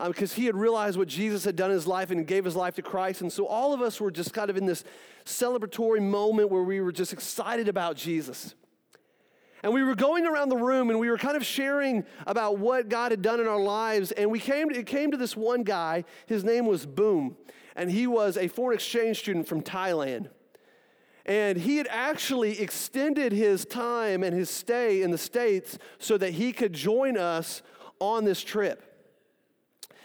because 0.07 0.33
um, 0.33 0.41
he 0.41 0.45
had 0.45 0.55
realized 0.55 0.97
what 0.97 1.07
Jesus 1.07 1.43
had 1.43 1.55
done 1.55 1.69
in 1.69 1.75
his 1.75 1.87
life 1.87 2.11
and 2.11 2.25
gave 2.25 2.45
his 2.45 2.55
life 2.55 2.75
to 2.75 2.81
Christ. 2.81 3.21
And 3.21 3.31
so 3.31 3.45
all 3.45 3.73
of 3.73 3.81
us 3.81 3.99
were 3.99 4.11
just 4.11 4.33
kind 4.33 4.49
of 4.49 4.57
in 4.57 4.65
this 4.65 4.83
celebratory 5.25 6.01
moment 6.01 6.49
where 6.49 6.63
we 6.63 6.81
were 6.81 6.91
just 6.91 7.13
excited 7.13 7.67
about 7.67 7.95
Jesus. 7.95 8.55
And 9.63 9.73
we 9.73 9.83
were 9.83 9.95
going 9.95 10.25
around 10.25 10.49
the 10.49 10.57
room 10.57 10.89
and 10.89 10.99
we 10.99 11.09
were 11.09 11.17
kind 11.17 11.37
of 11.37 11.45
sharing 11.45 12.03
about 12.25 12.57
what 12.57 12.89
God 12.89 13.11
had 13.11 13.21
done 13.21 13.39
in 13.39 13.47
our 13.47 13.59
lives. 13.59 14.11
And 14.11 14.31
we 14.31 14.39
came 14.39 14.69
to, 14.69 14.79
it 14.79 14.87
came 14.87 15.11
to 15.11 15.17
this 15.17 15.37
one 15.37 15.63
guy. 15.63 16.03
His 16.25 16.43
name 16.43 16.65
was 16.65 16.85
Boom. 16.85 17.37
And 17.75 17.89
he 17.91 18.07
was 18.07 18.37
a 18.37 18.47
foreign 18.47 18.75
exchange 18.75 19.19
student 19.19 19.47
from 19.47 19.61
Thailand. 19.61 20.29
And 21.25 21.59
he 21.59 21.77
had 21.77 21.87
actually 21.89 22.59
extended 22.59 23.31
his 23.31 23.63
time 23.65 24.23
and 24.23 24.35
his 24.35 24.49
stay 24.49 25.03
in 25.03 25.11
the 25.11 25.17
States 25.17 25.77
so 25.99 26.17
that 26.17 26.31
he 26.31 26.51
could 26.51 26.73
join 26.73 27.15
us 27.15 27.61
on 27.99 28.25
this 28.25 28.43
trip. 28.43 28.90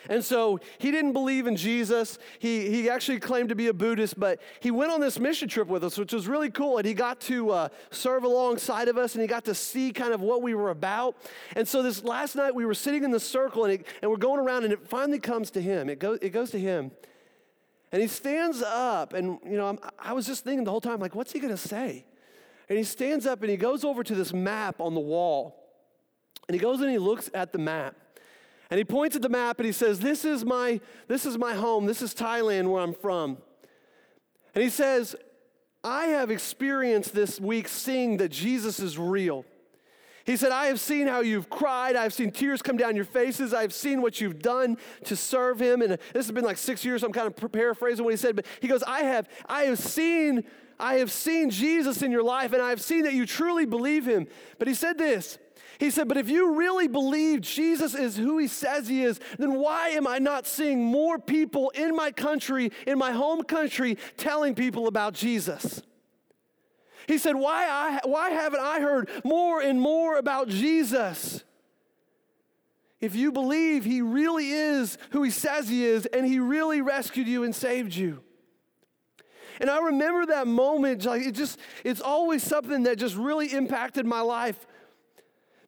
And 0.09 0.25
so 0.25 0.61
he 0.79 0.91
didn't 0.91 1.13
believe 1.13 1.47
in 1.47 1.57
Jesus. 1.57 2.19
He, 2.39 2.71
he 2.71 2.91
actually 2.91 3.19
claimed 3.19 3.49
to 3.49 3.55
be 3.55 3.69
a 3.69 3.75
Buddhist, 3.75 4.19
but 4.19 4.41
he 4.61 4.71
went 4.71 4.93
on 4.93 5.01
this 5.01 5.19
mission 5.19 5.49
trip 5.49 5.69
with 5.69 5.85
us, 5.85 5.99
which 5.99 6.13
was 6.13 6.29
really 6.29 6.51
cool. 6.51 6.79
And 6.79 6.87
he 6.87 6.95
got 6.95 7.21
to 7.23 7.51
uh, 7.51 7.69
serve 7.91 8.25
alongside 8.25 8.89
of 8.89 8.99
us 8.99 9.15
and 9.15 9.23
he 9.23 9.29
got 9.29 9.45
to 9.47 9.55
see 9.55 9.93
kind 9.93 10.13
of 10.13 10.21
what 10.21 10.43
we 10.43 10.55
were 10.55 10.71
about. 10.71 11.17
And 11.55 11.67
so 11.67 11.83
this 11.83 12.05
last 12.05 12.37
night 12.37 12.55
we 12.55 12.65
were 12.65 12.75
sitting 12.75 13.05
in 13.05 13.11
the 13.11 13.21
circle 13.21 13.65
and, 13.65 13.75
it, 13.75 13.87
and 14.03 14.11
we're 14.11 14.17
going 14.17 14.41
around 14.41 14.65
and 14.65 14.73
it 14.73 14.87
finally 14.87 15.19
comes 15.19 15.51
to 15.53 15.61
him. 15.61 15.89
It, 15.89 15.99
goes 15.99 16.19
it 16.23 16.31
goes 16.31 16.51
to 16.51 16.59
him. 16.59 16.91
And 17.93 18.03
he 18.03 18.09
stands 18.09 18.63
up 18.63 19.13
and, 19.13 19.39
you 19.45 19.57
know, 19.57 19.69
I'm, 19.69 19.79
I 19.99 20.13
was 20.13 20.27
just 20.27 20.45
thinking 20.45 20.65
the 20.65 20.71
whole 20.71 20.81
time, 20.81 21.01
like, 21.01 21.15
what's 21.15 21.33
he 21.33 21.39
going 21.39 21.55
to 21.55 21.57
say? 21.57 22.05
And 22.69 22.77
he 22.77 22.85
stands 22.85 23.27
up 23.27 23.43
and 23.43 23.51
he 23.51 23.57
goes 23.57 23.85
over 23.85 24.03
to 24.03 24.15
this 24.15 24.33
map 24.33 24.81
on 24.81 24.95
the 24.95 25.01
wall. 25.01 25.63
And 26.49 26.55
he 26.55 26.61
goes 26.61 26.81
and 26.81 26.91
he 26.91 26.99
looks 26.99 27.31
at 27.35 27.53
the 27.53 27.59
map. 27.59 27.97
And 28.71 28.79
he 28.79 28.85
points 28.85 29.15
at 29.15 29.23
the 29.23 29.29
map 29.29 29.59
and 29.59 29.67
he 29.67 29.73
says, 29.73 30.01
This 30.01 30.25
is 30.25 30.45
my, 30.45 30.81
this 31.09 31.25
is 31.25 31.39
my 31.39 31.55
home. 31.55 31.87
This 31.87 32.03
is 32.03 32.15
Thailand 32.15 32.69
where 32.69 32.83
I'm 32.83 32.95
from. 32.95 33.39
And 34.55 34.63
he 34.63 34.71
says, 34.71 35.15
I 35.85 36.07
have 36.07 36.31
experienced 36.31 37.15
this 37.15 37.41
week 37.41 37.69
seeing 37.69 38.17
that 38.17 38.31
Jesus 38.31 38.81
is 38.81 38.99
real. 38.99 39.45
He 40.25 40.37
said, 40.37 40.51
I 40.51 40.67
have 40.67 40.81
seen 40.81 41.07
how 41.07 41.21
you've 41.21 41.49
cried. 41.49 41.95
I've 41.95 42.13
seen 42.13 42.33
tears 42.33 42.61
come 42.61 42.77
down 42.77 42.97
your 42.97 43.05
faces. 43.05 43.55
I've 43.55 43.73
seen 43.73 44.03
what 44.03 44.21
you've 44.21 44.41
done 44.41 44.77
to 45.05 45.15
serve 45.15 45.61
him. 45.61 45.83
And 45.83 45.93
this 45.93 46.27
has 46.27 46.33
been 46.33 46.45
like 46.45 46.59
six 46.59 46.85
years, 46.85 47.03
so 47.03 47.07
I'm 47.07 47.13
kind 47.13 47.29
of 47.29 47.53
paraphrasing 47.53 48.05
what 48.05 48.13
he 48.13 48.17
said, 48.17 48.35
but 48.35 48.45
he 48.61 48.67
goes, 48.67 48.83
I 48.83 49.03
have, 49.03 49.29
I 49.47 49.63
have 49.65 49.79
seen, 49.79 50.43
I 50.81 50.95
have 50.95 51.13
seen 51.13 51.51
Jesus 51.51 52.03
in 52.03 52.11
your 52.11 52.25
life, 52.25 52.53
and 52.53 52.61
I 52.61 52.71
have 52.71 52.83
seen 52.83 53.05
that 53.05 53.13
you 53.13 53.25
truly 53.25 53.67
believe 53.67 54.05
him. 54.05 54.27
But 54.59 54.67
he 54.67 54.75
said 54.75 54.99
this. 54.99 55.39
He 55.79 55.91
said, 55.91 56.09
But 56.09 56.17
if 56.17 56.31
you 56.31 56.55
really 56.55 56.89
believe 56.89 57.41
Jesus 57.41 57.95
is 57.95 58.17
who 58.17 58.39
he 58.39 58.49
says 58.49 58.89
he 58.89 59.05
is, 59.05 59.21
then 59.39 59.55
why 59.55 59.91
am 59.91 60.07
I 60.07 60.19
not 60.19 60.47
seeing 60.47 60.83
more 60.85 61.19
people 61.19 61.71
in 61.71 61.95
my 61.95 62.11
country, 62.11 62.73
in 62.87 62.99
my 62.99 63.13
home 63.13 63.43
country, 63.43 63.99
telling 64.17 64.55
people 64.55 64.87
about 64.87 65.15
Jesus? 65.15 65.83
He 67.07 67.19
said, 67.19 67.37
Why, 67.37 67.67
I, 67.67 68.01
why 68.05 68.31
haven't 68.31 68.61
I 68.61 68.81
heard 68.81 69.11
more 69.25 69.61
and 69.61 69.81
more 69.81 70.17
about 70.17 70.49
Jesus? 70.49 71.45
If 73.01 73.15
you 73.15 73.31
believe 73.31 73.85
he 73.85 74.01
really 74.01 74.51
is 74.51 74.97
who 75.11 75.23
he 75.23 75.31
says 75.31 75.69
he 75.69 75.85
is, 75.85 76.07
and 76.07 76.27
he 76.27 76.41
really 76.41 76.81
rescued 76.81 77.29
you 77.29 77.45
and 77.45 77.55
saved 77.55 77.95
you. 77.95 78.23
And 79.61 79.71
I 79.71 79.79
remember 79.79 80.27
that 80.27 80.47
moment, 80.47 81.05
like 81.05 81.23
it 81.23 81.33
just, 81.33 81.59
it's 81.85 82.01
always 82.01 82.43
something 82.43 82.85
that 82.85 82.99
just 82.99 83.17
really 83.17 83.53
impacted 83.53 84.07
my 84.07 84.21
life. 84.21 84.67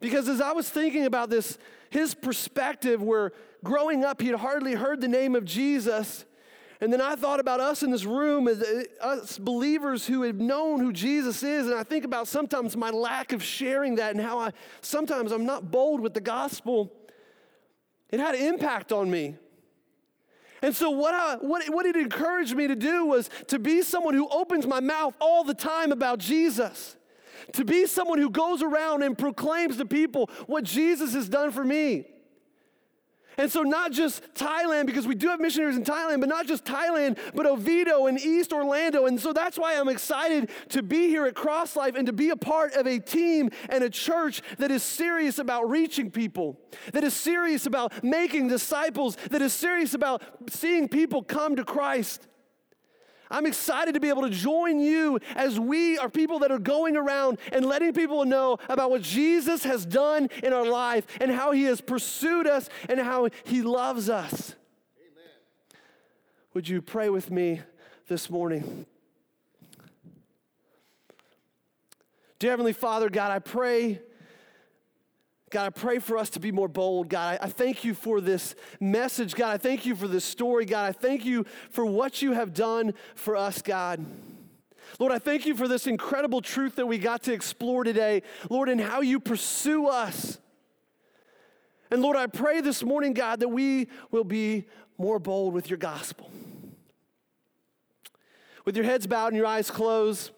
Because 0.01 0.29
as 0.29 0.41
I 0.41 0.53
was 0.53 0.69
thinking 0.69 1.07
about 1.07 1.31
this, 1.31 1.59
his 1.91 2.15
perspective, 2.15 3.03
where 3.03 3.33
growing 3.65 4.05
up 4.05 4.21
he 4.21 4.29
had 4.29 4.39
hardly 4.39 4.75
heard 4.75 5.01
the 5.01 5.09
name 5.09 5.35
of 5.35 5.45
Jesus, 5.45 6.25
and 6.81 6.93
then 6.93 7.01
I 7.01 7.17
thought 7.17 7.41
about 7.41 7.59
us 7.59 7.83
in 7.83 7.91
this 7.91 8.05
room, 8.05 8.47
uh, 8.47 9.05
us 9.05 9.37
believers 9.37 10.07
who 10.07 10.23
have 10.23 10.37
known 10.37 10.79
who 10.79 10.93
Jesus 10.93 11.43
is, 11.43 11.67
and 11.67 11.75
I 11.75 11.83
think 11.83 12.05
about 12.05 12.29
sometimes 12.29 12.77
my 12.77 12.91
lack 12.91 13.33
of 13.33 13.43
sharing 13.43 13.97
that 13.97 14.15
and 14.15 14.25
how 14.25 14.39
I 14.39 14.53
sometimes 14.81 15.33
I'm 15.33 15.45
not 15.45 15.71
bold 15.73 16.01
with 16.01 16.15
the 16.15 16.21
gospel. 16.21 16.93
It 18.11 18.21
had 18.21 18.35
an 18.37 18.43
impact 18.43 18.93
on 18.93 19.11
me. 19.11 19.37
And 20.63 20.75
so, 20.75 20.91
what, 20.91 21.15
I, 21.15 21.37
what, 21.37 21.69
what 21.69 21.87
it 21.87 21.97
encouraged 21.97 22.57
me 22.57 22.67
to 22.67 22.75
do 22.75 23.07
was 23.07 23.31
to 23.49 23.59
be 23.59 23.83
someone 23.83 24.15
who 24.15 24.29
opens 24.29 24.67
my 24.67 24.81
mouth 24.81 25.15
all 25.21 25.45
the 25.45 25.55
time 25.55 25.93
about 25.93 26.19
Jesus, 26.19 26.97
to 27.53 27.65
be 27.65 27.87
someone 27.87 28.19
who 28.19 28.31
goes 28.31 28.63
around 28.63 29.03
and 29.03 29.17
proclaims 29.17 29.77
to 29.79 29.85
people 29.85 30.31
what 30.47 30.65
Jesus 30.65 31.15
has 31.15 31.29
done 31.29 31.51
for 31.51 31.65
me. 31.65 32.07
And 33.39 33.51
so, 33.51 33.63
not 33.63 33.93
just 33.93 34.23
Thailand, 34.35 34.87
because 34.87 35.07
we 35.07 35.15
do 35.15 35.29
have 35.29 35.39
missionaries 35.39 35.77
in 35.77 35.85
Thailand, 35.85 36.19
but 36.19 36.29
not 36.29 36.49
just 36.49 36.65
Thailand, 36.65 37.19
but 37.35 37.47
Oviedo 37.47 38.09
and 38.09 38.19
East 38.19 38.53
Orlando. 38.53 39.07
And 39.07 39.19
so, 39.19 39.33
that's 39.33 39.57
why 39.57 39.79
I'm 39.79 39.89
excited 39.89 40.51
to 40.71 40.83
be 40.83 41.07
here 41.07 41.25
at 41.25 41.37
Cross 41.37 41.77
Life 41.77 41.95
and 41.95 42.05
to 42.09 42.13
be 42.13 42.31
a 42.31 42.37
part 42.37 42.75
of 42.75 42.89
a 42.89 42.99
team 42.99 43.51
and 43.69 43.85
a 43.85 43.91
church 43.91 44.43
that 44.59 44.73
is 44.73 44.83
serious 44.83 45.39
about 45.39 45.71
reaching 45.71 46.11
people, 46.11 46.59
that 46.93 47.05
is 47.05 47.15
serious 47.15 47.65
about 47.65 48.03
making 48.03 48.49
disciples, 48.49 49.17
that 49.31 49.41
is 49.41 49.53
serious 49.53 49.95
about 49.95 50.21
seeing 50.51 50.89
people 50.89 51.23
come 51.23 51.55
to 51.55 51.65
Christ. 51.65 52.27
I'm 53.31 53.47
excited 53.47 53.95
to 53.95 54.01
be 54.01 54.09
able 54.09 54.23
to 54.23 54.31
join 54.31 54.81
you 54.81 55.21
as 55.35 55.59
we 55.61 55.99
are 55.99 56.09
people 56.09 56.39
that 56.41 56.51
are 56.51 56.59
going 56.59 56.97
around 56.97 57.39
and 57.53 57.67
letting 57.67 57.93
people 57.93 58.25
know 58.25 58.59
about 58.69 58.91
what 58.91 59.03
Jesus 59.03 59.65
has 59.65 59.85
done 59.85 60.29
in 60.43 60.53
our 60.53 60.67
life 60.67 61.07
and 61.21 61.31
how 61.31 61.53
he 61.53 61.65
has 61.65 61.81
pursued 61.81 62.47
us 62.47 62.69
and 62.89 62.99
how 63.01 63.29
he 63.45 63.63
loves 63.63 64.09
us. 64.09 64.55
Amen. 64.99 65.33
Would 66.55 66.69
you 66.69 66.81
pray 66.81 67.11
with 67.11 67.31
me 67.31 67.61
this 68.09 68.31
morning? 68.31 68.87
Dear 72.39 72.51
Heavenly 72.51 72.73
Father, 72.73 73.11
God, 73.11 73.33
I 73.33 73.41
pray 73.41 74.01
God, 75.51 75.67
I 75.67 75.71
pray 75.71 75.99
for 75.99 76.19
us 76.19 76.31
to 76.31 76.41
be 76.41 76.53
more 76.53 76.69
bold. 76.69 77.09
God, 77.09 77.39
I, 77.41 77.49
thank 77.49 77.85
you 77.85 77.95
for 77.95 78.21
this 78.21 78.55
message. 78.81 79.35
God, 79.35 79.55
I 79.55 79.59
thank 79.59 79.87
you 79.87 79.95
for 79.95 80.07
this 80.07 80.25
story. 80.25 80.65
God, 80.65 80.87
I 80.87 80.93
thank 80.93 81.25
you 81.25 81.47
for 81.71 81.85
what 81.87 82.21
you 82.21 82.33
have 82.33 82.53
done 82.53 82.95
for 83.15 83.37
us, 83.37 83.63
God. 83.63 84.05
Lord, 84.99 85.13
I 85.13 85.19
thank 85.19 85.47
you 85.47 85.55
for 85.55 85.69
this 85.69 85.87
incredible 85.87 86.41
truth 86.41 86.77
that 86.77 86.87
we 86.87 86.99
got 86.99 87.23
to 87.25 87.33
explore 87.33 87.85
today, 87.85 88.23
Lord, 88.51 88.69
and 88.69 88.81
how 88.81 89.01
you 89.01 89.21
pursue 89.21 89.87
us. 89.87 90.39
And 91.91 92.03
Lord, 92.03 92.17
I 92.17 92.27
pray 92.27 92.61
this 92.61 92.83
morning, 92.83 93.15
God, 93.15 93.41
that 93.41 93.49
we 93.49 93.89
will 94.11 94.25
be 94.25 94.67
more 94.99 95.19
bold 95.19 95.55
with 95.55 95.71
your 95.71 95.79
gospel. 95.79 96.31
With 98.65 98.77
your 98.77 98.85
heads 98.85 99.07
bowed 99.07 99.29
and 99.29 99.37
your 99.37 99.47
eyes 99.47 99.71
closed, 99.71 100.31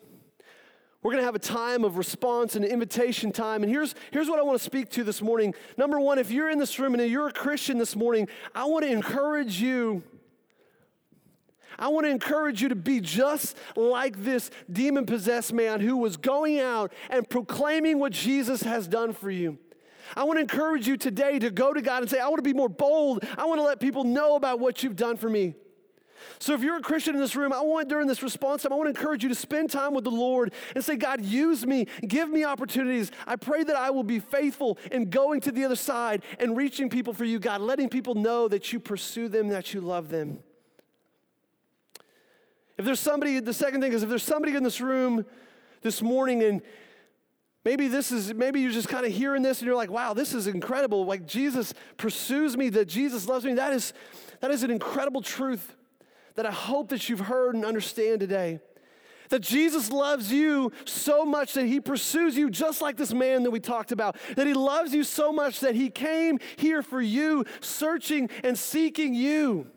we're 1.02 1.12
going 1.12 1.22
to 1.22 1.26
have 1.26 1.34
a 1.34 1.38
time 1.38 1.82
of 1.82 1.96
response 1.96 2.56
and 2.56 2.64
invitation 2.64 3.32
time. 3.32 3.62
And 3.62 3.72
here's, 3.72 3.94
here's 4.10 4.28
what 4.28 4.38
I 4.38 4.42
want 4.42 4.58
to 4.58 4.64
speak 4.64 4.90
to 4.90 5.04
this 5.04 5.22
morning. 5.22 5.54
Number 5.78 5.98
one, 5.98 6.18
if 6.18 6.30
you're 6.30 6.50
in 6.50 6.58
this 6.58 6.78
room 6.78 6.94
and 6.94 7.10
you're 7.10 7.28
a 7.28 7.32
Christian 7.32 7.78
this 7.78 7.96
morning, 7.96 8.28
I 8.54 8.66
want 8.66 8.84
to 8.84 8.92
encourage 8.92 9.62
you. 9.62 10.02
I 11.78 11.88
want 11.88 12.04
to 12.04 12.10
encourage 12.10 12.60
you 12.60 12.68
to 12.68 12.74
be 12.74 13.00
just 13.00 13.56
like 13.76 14.22
this 14.22 14.50
demon 14.70 15.06
possessed 15.06 15.54
man 15.54 15.80
who 15.80 15.96
was 15.96 16.18
going 16.18 16.60
out 16.60 16.92
and 17.08 17.26
proclaiming 17.26 17.98
what 17.98 18.12
Jesus 18.12 18.62
has 18.62 18.86
done 18.86 19.14
for 19.14 19.30
you. 19.30 19.56
I 20.14 20.24
want 20.24 20.36
to 20.36 20.42
encourage 20.42 20.86
you 20.86 20.98
today 20.98 21.38
to 21.38 21.50
go 21.50 21.72
to 21.72 21.80
God 21.80 22.02
and 22.02 22.10
say, 22.10 22.18
I 22.18 22.26
want 22.28 22.38
to 22.38 22.42
be 22.42 22.52
more 22.52 22.68
bold. 22.68 23.24
I 23.38 23.46
want 23.46 23.58
to 23.60 23.64
let 23.64 23.80
people 23.80 24.04
know 24.04 24.36
about 24.36 24.60
what 24.60 24.82
you've 24.82 24.96
done 24.96 25.16
for 25.16 25.30
me. 25.30 25.54
So 26.38 26.54
if 26.54 26.62
you're 26.62 26.76
a 26.76 26.82
Christian 26.82 27.14
in 27.14 27.20
this 27.20 27.36
room, 27.36 27.52
I 27.52 27.60
want 27.60 27.88
during 27.88 28.06
this 28.06 28.22
response 28.22 28.62
time, 28.62 28.72
I 28.72 28.76
want 28.76 28.86
to 28.92 28.98
encourage 28.98 29.22
you 29.22 29.28
to 29.28 29.34
spend 29.34 29.70
time 29.70 29.94
with 29.94 30.04
the 30.04 30.10
Lord 30.10 30.52
and 30.74 30.84
say, 30.84 30.96
God, 30.96 31.22
use 31.22 31.66
me, 31.66 31.86
give 32.06 32.28
me 32.28 32.44
opportunities. 32.44 33.10
I 33.26 33.36
pray 33.36 33.64
that 33.64 33.76
I 33.76 33.90
will 33.90 34.04
be 34.04 34.18
faithful 34.18 34.78
in 34.90 35.10
going 35.10 35.40
to 35.42 35.52
the 35.52 35.64
other 35.64 35.76
side 35.76 36.22
and 36.38 36.56
reaching 36.56 36.88
people 36.88 37.12
for 37.12 37.24
you, 37.24 37.38
God, 37.38 37.60
letting 37.60 37.88
people 37.88 38.14
know 38.14 38.48
that 38.48 38.72
you 38.72 38.80
pursue 38.80 39.28
them, 39.28 39.48
that 39.48 39.74
you 39.74 39.80
love 39.80 40.08
them. 40.08 40.40
If 42.78 42.84
there's 42.84 43.00
somebody, 43.00 43.40
the 43.40 43.52
second 43.52 43.82
thing 43.82 43.92
is 43.92 44.02
if 44.02 44.08
there's 44.08 44.22
somebody 44.22 44.54
in 44.56 44.62
this 44.62 44.80
room 44.80 45.26
this 45.82 46.00
morning 46.00 46.42
and 46.42 46.62
Maybe 47.64 47.88
this 47.88 48.10
is, 48.10 48.32
maybe 48.32 48.60
you're 48.60 48.72
just 48.72 48.88
kind 48.88 49.04
of 49.04 49.12
hearing 49.12 49.42
this 49.42 49.58
and 49.58 49.66
you're 49.66 49.76
like, 49.76 49.90
wow, 49.90 50.14
this 50.14 50.32
is 50.32 50.46
incredible. 50.46 51.04
Like 51.04 51.26
Jesus 51.26 51.74
pursues 51.98 52.56
me, 52.56 52.70
that 52.70 52.86
Jesus 52.86 53.28
loves 53.28 53.44
me. 53.44 53.54
That 53.54 53.74
is, 53.74 53.92
that 54.40 54.50
is 54.50 54.62
an 54.62 54.70
incredible 54.70 55.20
truth 55.20 55.76
that 56.34 56.46
I 56.46 56.50
hope 56.50 56.88
that 56.90 57.08
you've 57.08 57.20
heard 57.20 57.54
and 57.54 57.64
understand 57.64 58.20
today. 58.20 58.60
That 59.30 59.42
Jesus 59.42 59.92
loves 59.92 60.32
you 60.32 60.72
so 60.84 61.24
much 61.24 61.54
that 61.54 61.66
he 61.66 61.80
pursues 61.80 62.36
you 62.36 62.50
just 62.50 62.82
like 62.82 62.96
this 62.96 63.14
man 63.14 63.44
that 63.44 63.52
we 63.52 63.60
talked 63.60 63.92
about. 63.92 64.16
That 64.36 64.46
he 64.48 64.54
loves 64.54 64.92
you 64.92 65.04
so 65.04 65.32
much 65.32 65.60
that 65.60 65.76
he 65.76 65.88
came 65.88 66.40
here 66.56 66.82
for 66.82 67.00
you, 67.00 67.44
searching 67.60 68.28
and 68.42 68.58
seeking 68.58 69.14
you. 69.14 69.68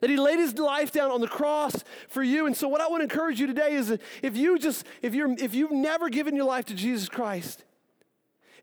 That 0.00 0.10
he 0.10 0.16
laid 0.16 0.40
his 0.40 0.58
life 0.58 0.90
down 0.90 1.12
on 1.12 1.20
the 1.20 1.28
cross 1.28 1.84
for 2.08 2.24
you. 2.24 2.46
And 2.46 2.56
so 2.56 2.66
what 2.66 2.80
I 2.80 2.88
want 2.88 3.00
to 3.00 3.04
encourage 3.04 3.38
you 3.38 3.46
today 3.46 3.74
is 3.74 3.96
if 4.22 4.36
you 4.36 4.58
just 4.58 4.84
if 5.02 5.14
you're 5.14 5.32
if 5.38 5.54
you've 5.54 5.70
never 5.70 6.08
given 6.08 6.34
your 6.34 6.46
life 6.46 6.64
to 6.66 6.74
Jesus 6.74 7.08
Christ, 7.08 7.64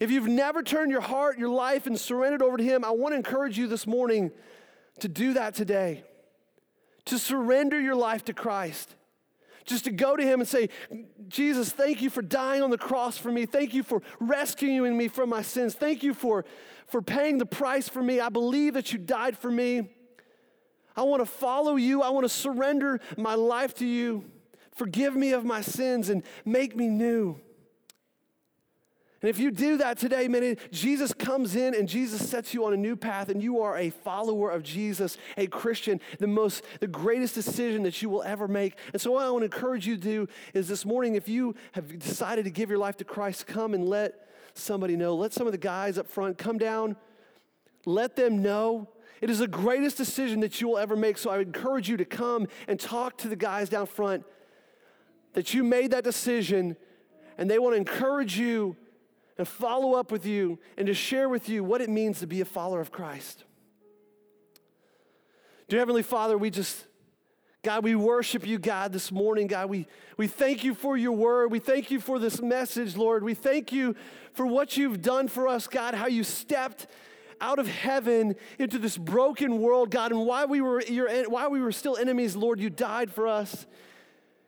if 0.01 0.11
you've 0.11 0.27
never 0.27 0.61
turned 0.61 0.91
your 0.91 0.99
heart, 0.99 1.39
your 1.39 1.49
life 1.49 1.87
and 1.87 1.97
surrendered 1.97 2.41
over 2.41 2.57
to 2.57 2.63
him, 2.63 2.83
I 2.83 2.91
want 2.91 3.13
to 3.13 3.15
encourage 3.15 3.57
you 3.57 3.67
this 3.67 3.87
morning 3.87 4.31
to 4.99 5.07
do 5.07 5.33
that 5.33 5.55
today 5.55 6.03
to 7.09 7.19
surrender 7.19 7.79
your 7.79 7.95
life 7.95 8.25
to 8.25 8.33
Christ, 8.33 8.95
Just 9.65 9.83
to 9.85 9.91
go 9.91 10.15
to 10.15 10.23
Him 10.23 10.39
and 10.39 10.49
say, 10.49 10.69
Jesus, 11.27 11.71
thank 11.71 12.01
you 12.01 12.09
for 12.09 12.23
dying 12.23 12.63
on 12.63 12.71
the 12.71 12.77
cross 12.77 13.17
for 13.17 13.31
me. 13.31 13.45
Thank 13.45 13.73
you 13.73 13.83
for 13.83 14.01
rescuing 14.19 14.97
me 14.97 15.07
from 15.07 15.29
my 15.29 15.43
sins. 15.43 15.75
Thank 15.75 16.01
you 16.01 16.15
for, 16.15 16.43
for 16.87 17.01
paying 17.01 17.37
the 17.37 17.45
price 17.45 17.87
for 17.87 18.01
me. 18.01 18.19
I 18.19 18.29
believe 18.29 18.73
that 18.73 18.91
you 18.91 18.97
died 18.97 19.37
for 19.37 19.51
me. 19.51 19.89
I 20.95 21.03
want 21.03 21.21
to 21.21 21.25
follow 21.25 21.75
you. 21.75 22.01
I 22.01 22.09
want 22.09 22.25
to 22.25 22.29
surrender 22.29 22.99
my 23.15 23.35
life 23.35 23.75
to 23.75 23.85
you. 23.85 24.25
Forgive 24.73 25.15
me 25.15 25.33
of 25.33 25.45
my 25.45 25.61
sins 25.61 26.09
and 26.09 26.23
make 26.45 26.75
me 26.75 26.87
new. 26.87 27.39
And 29.21 29.29
if 29.29 29.37
you 29.37 29.51
do 29.51 29.77
that 29.77 29.97
today, 29.97 30.29
man, 30.29 30.55
Jesus 30.71 31.13
comes 31.13 31.55
in 31.55 31.75
and 31.75 31.89
Jesus 31.89 32.27
sets 32.27 32.53
you 32.53 32.65
on 32.65 32.73
a 32.73 32.77
new 32.77 32.95
path, 32.95 33.27
and 33.27 33.43
you 33.43 33.61
are 33.61 33.77
a 33.77 33.89
follower 33.89 34.49
of 34.49 34.63
Jesus, 34.63 35.17
a 35.35 35.47
Christian, 35.47 35.99
the 36.19 36.27
most, 36.27 36.63
the 36.79 36.87
greatest 36.87 37.35
decision 37.35 37.83
that 37.83 38.01
you 38.01 38.09
will 38.09 38.23
ever 38.23 38.47
make. 38.47 38.77
And 38.93 39.01
so, 39.01 39.11
what 39.11 39.25
I 39.25 39.29
want 39.29 39.41
to 39.41 39.45
encourage 39.45 39.85
you 39.85 39.97
to 39.97 40.01
do 40.01 40.27
is 40.53 40.69
this 40.69 40.85
morning, 40.85 41.15
if 41.15 41.27
you 41.27 41.55
have 41.73 41.99
decided 41.99 42.45
to 42.45 42.51
give 42.51 42.69
your 42.69 42.79
life 42.79 42.95
to 42.97 43.03
Christ, 43.03 43.45
come 43.45 43.73
and 43.73 43.89
let 43.89 44.29
somebody 44.53 44.95
know. 44.95 45.15
Let 45.15 45.33
some 45.33 45.47
of 45.47 45.51
the 45.51 45.57
guys 45.57 45.97
up 45.97 46.07
front 46.07 46.37
come 46.37 46.57
down, 46.57 46.95
let 47.85 48.15
them 48.15 48.41
know. 48.41 48.87
It 49.19 49.29
is 49.29 49.39
the 49.39 49.49
greatest 49.49 49.97
decision 49.97 50.39
that 50.39 50.61
you 50.61 50.69
will 50.69 50.77
ever 50.77 50.95
make. 50.95 51.17
So, 51.17 51.29
I 51.29 51.39
encourage 51.39 51.89
you 51.89 51.97
to 51.97 52.05
come 52.05 52.47
and 52.69 52.79
talk 52.79 53.17
to 53.17 53.27
the 53.27 53.35
guys 53.35 53.67
down 53.67 53.85
front 53.85 54.23
that 55.33 55.53
you 55.53 55.65
made 55.65 55.91
that 55.91 56.05
decision, 56.05 56.77
and 57.37 57.51
they 57.51 57.59
want 57.59 57.73
to 57.73 57.77
encourage 57.77 58.39
you 58.39 58.77
and 59.39 59.47
follow 59.47 59.93
up 59.93 60.11
with 60.11 60.25
you 60.25 60.59
and 60.77 60.85
to 60.85 60.93
share 60.93 61.29
with 61.29 61.47
you 61.47 61.63
what 61.63 61.79
it 61.79 61.89
means 61.89 62.19
to 62.19 62.27
be 62.27 62.41
a 62.41 62.45
follower 62.45 62.81
of 62.81 62.91
Christ. 62.91 63.45
Dear 65.69 65.79
Heavenly 65.79 66.03
Father, 66.03 66.37
we 66.37 66.49
just, 66.49 66.85
God, 67.63 67.85
we 67.85 67.95
worship 67.95 68.45
you, 68.45 68.59
God, 68.59 68.91
this 68.91 69.13
morning, 69.13 69.47
God. 69.47 69.69
We, 69.69 69.87
we 70.17 70.27
thank 70.27 70.65
you 70.65 70.75
for 70.75 70.97
your 70.97 71.13
word. 71.13 71.53
We 71.53 71.59
thank 71.59 71.89
you 71.89 72.01
for 72.01 72.19
this 72.19 72.41
message, 72.41 72.97
Lord. 72.97 73.23
We 73.23 73.33
thank 73.33 73.71
you 73.71 73.95
for 74.33 74.45
what 74.45 74.75
you've 74.75 75.01
done 75.01 75.29
for 75.29 75.47
us, 75.47 75.67
God, 75.67 75.93
how 75.93 76.07
you 76.07 76.25
stepped 76.25 76.87
out 77.39 77.59
of 77.59 77.67
heaven 77.69 78.35
into 78.57 78.77
this 78.77 78.97
broken 78.97 79.61
world, 79.61 79.89
God, 79.89 80.11
and 80.11 80.25
why 80.25 80.43
we 80.43 80.59
were, 80.59 80.81
your, 80.81 81.29
why 81.29 81.47
we 81.47 81.61
were 81.61 81.71
still 81.71 81.95
enemies, 81.95 82.35
Lord, 82.35 82.59
you 82.59 82.69
died 82.69 83.09
for 83.09 83.25
us. 83.25 83.65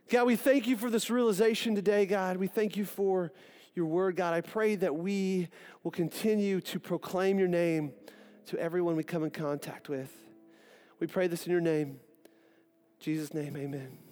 God, 0.10 0.25
we 0.25 0.36
thank 0.36 0.67
you 0.67 0.75
for 0.75 0.89
this 0.89 1.10
realization 1.10 1.75
today, 1.75 2.06
God. 2.06 2.36
We 2.36 2.47
thank 2.47 2.75
you 2.75 2.84
for 2.84 3.32
your 3.75 3.86
word, 3.86 4.15
God. 4.15 4.34
I 4.34 4.41
pray 4.41 4.75
that 4.75 4.95
we 4.95 5.49
will 5.84 5.91
continue 5.91 6.62
to 6.62 6.79
proclaim 6.79 7.39
your 7.39 7.47
name 7.47 7.93
to 8.47 8.57
everyone 8.60 8.95
we 8.95 9.03
come 9.03 9.23
in 9.23 9.31
contact 9.31 9.89
with. 9.89 10.12
We 10.99 11.07
pray 11.07 11.27
this 11.27 11.45
in 11.45 11.51
your 11.51 11.62
name. 11.62 11.99
Jesus' 12.99 13.34
name, 13.34 13.55
amen. 13.57 14.11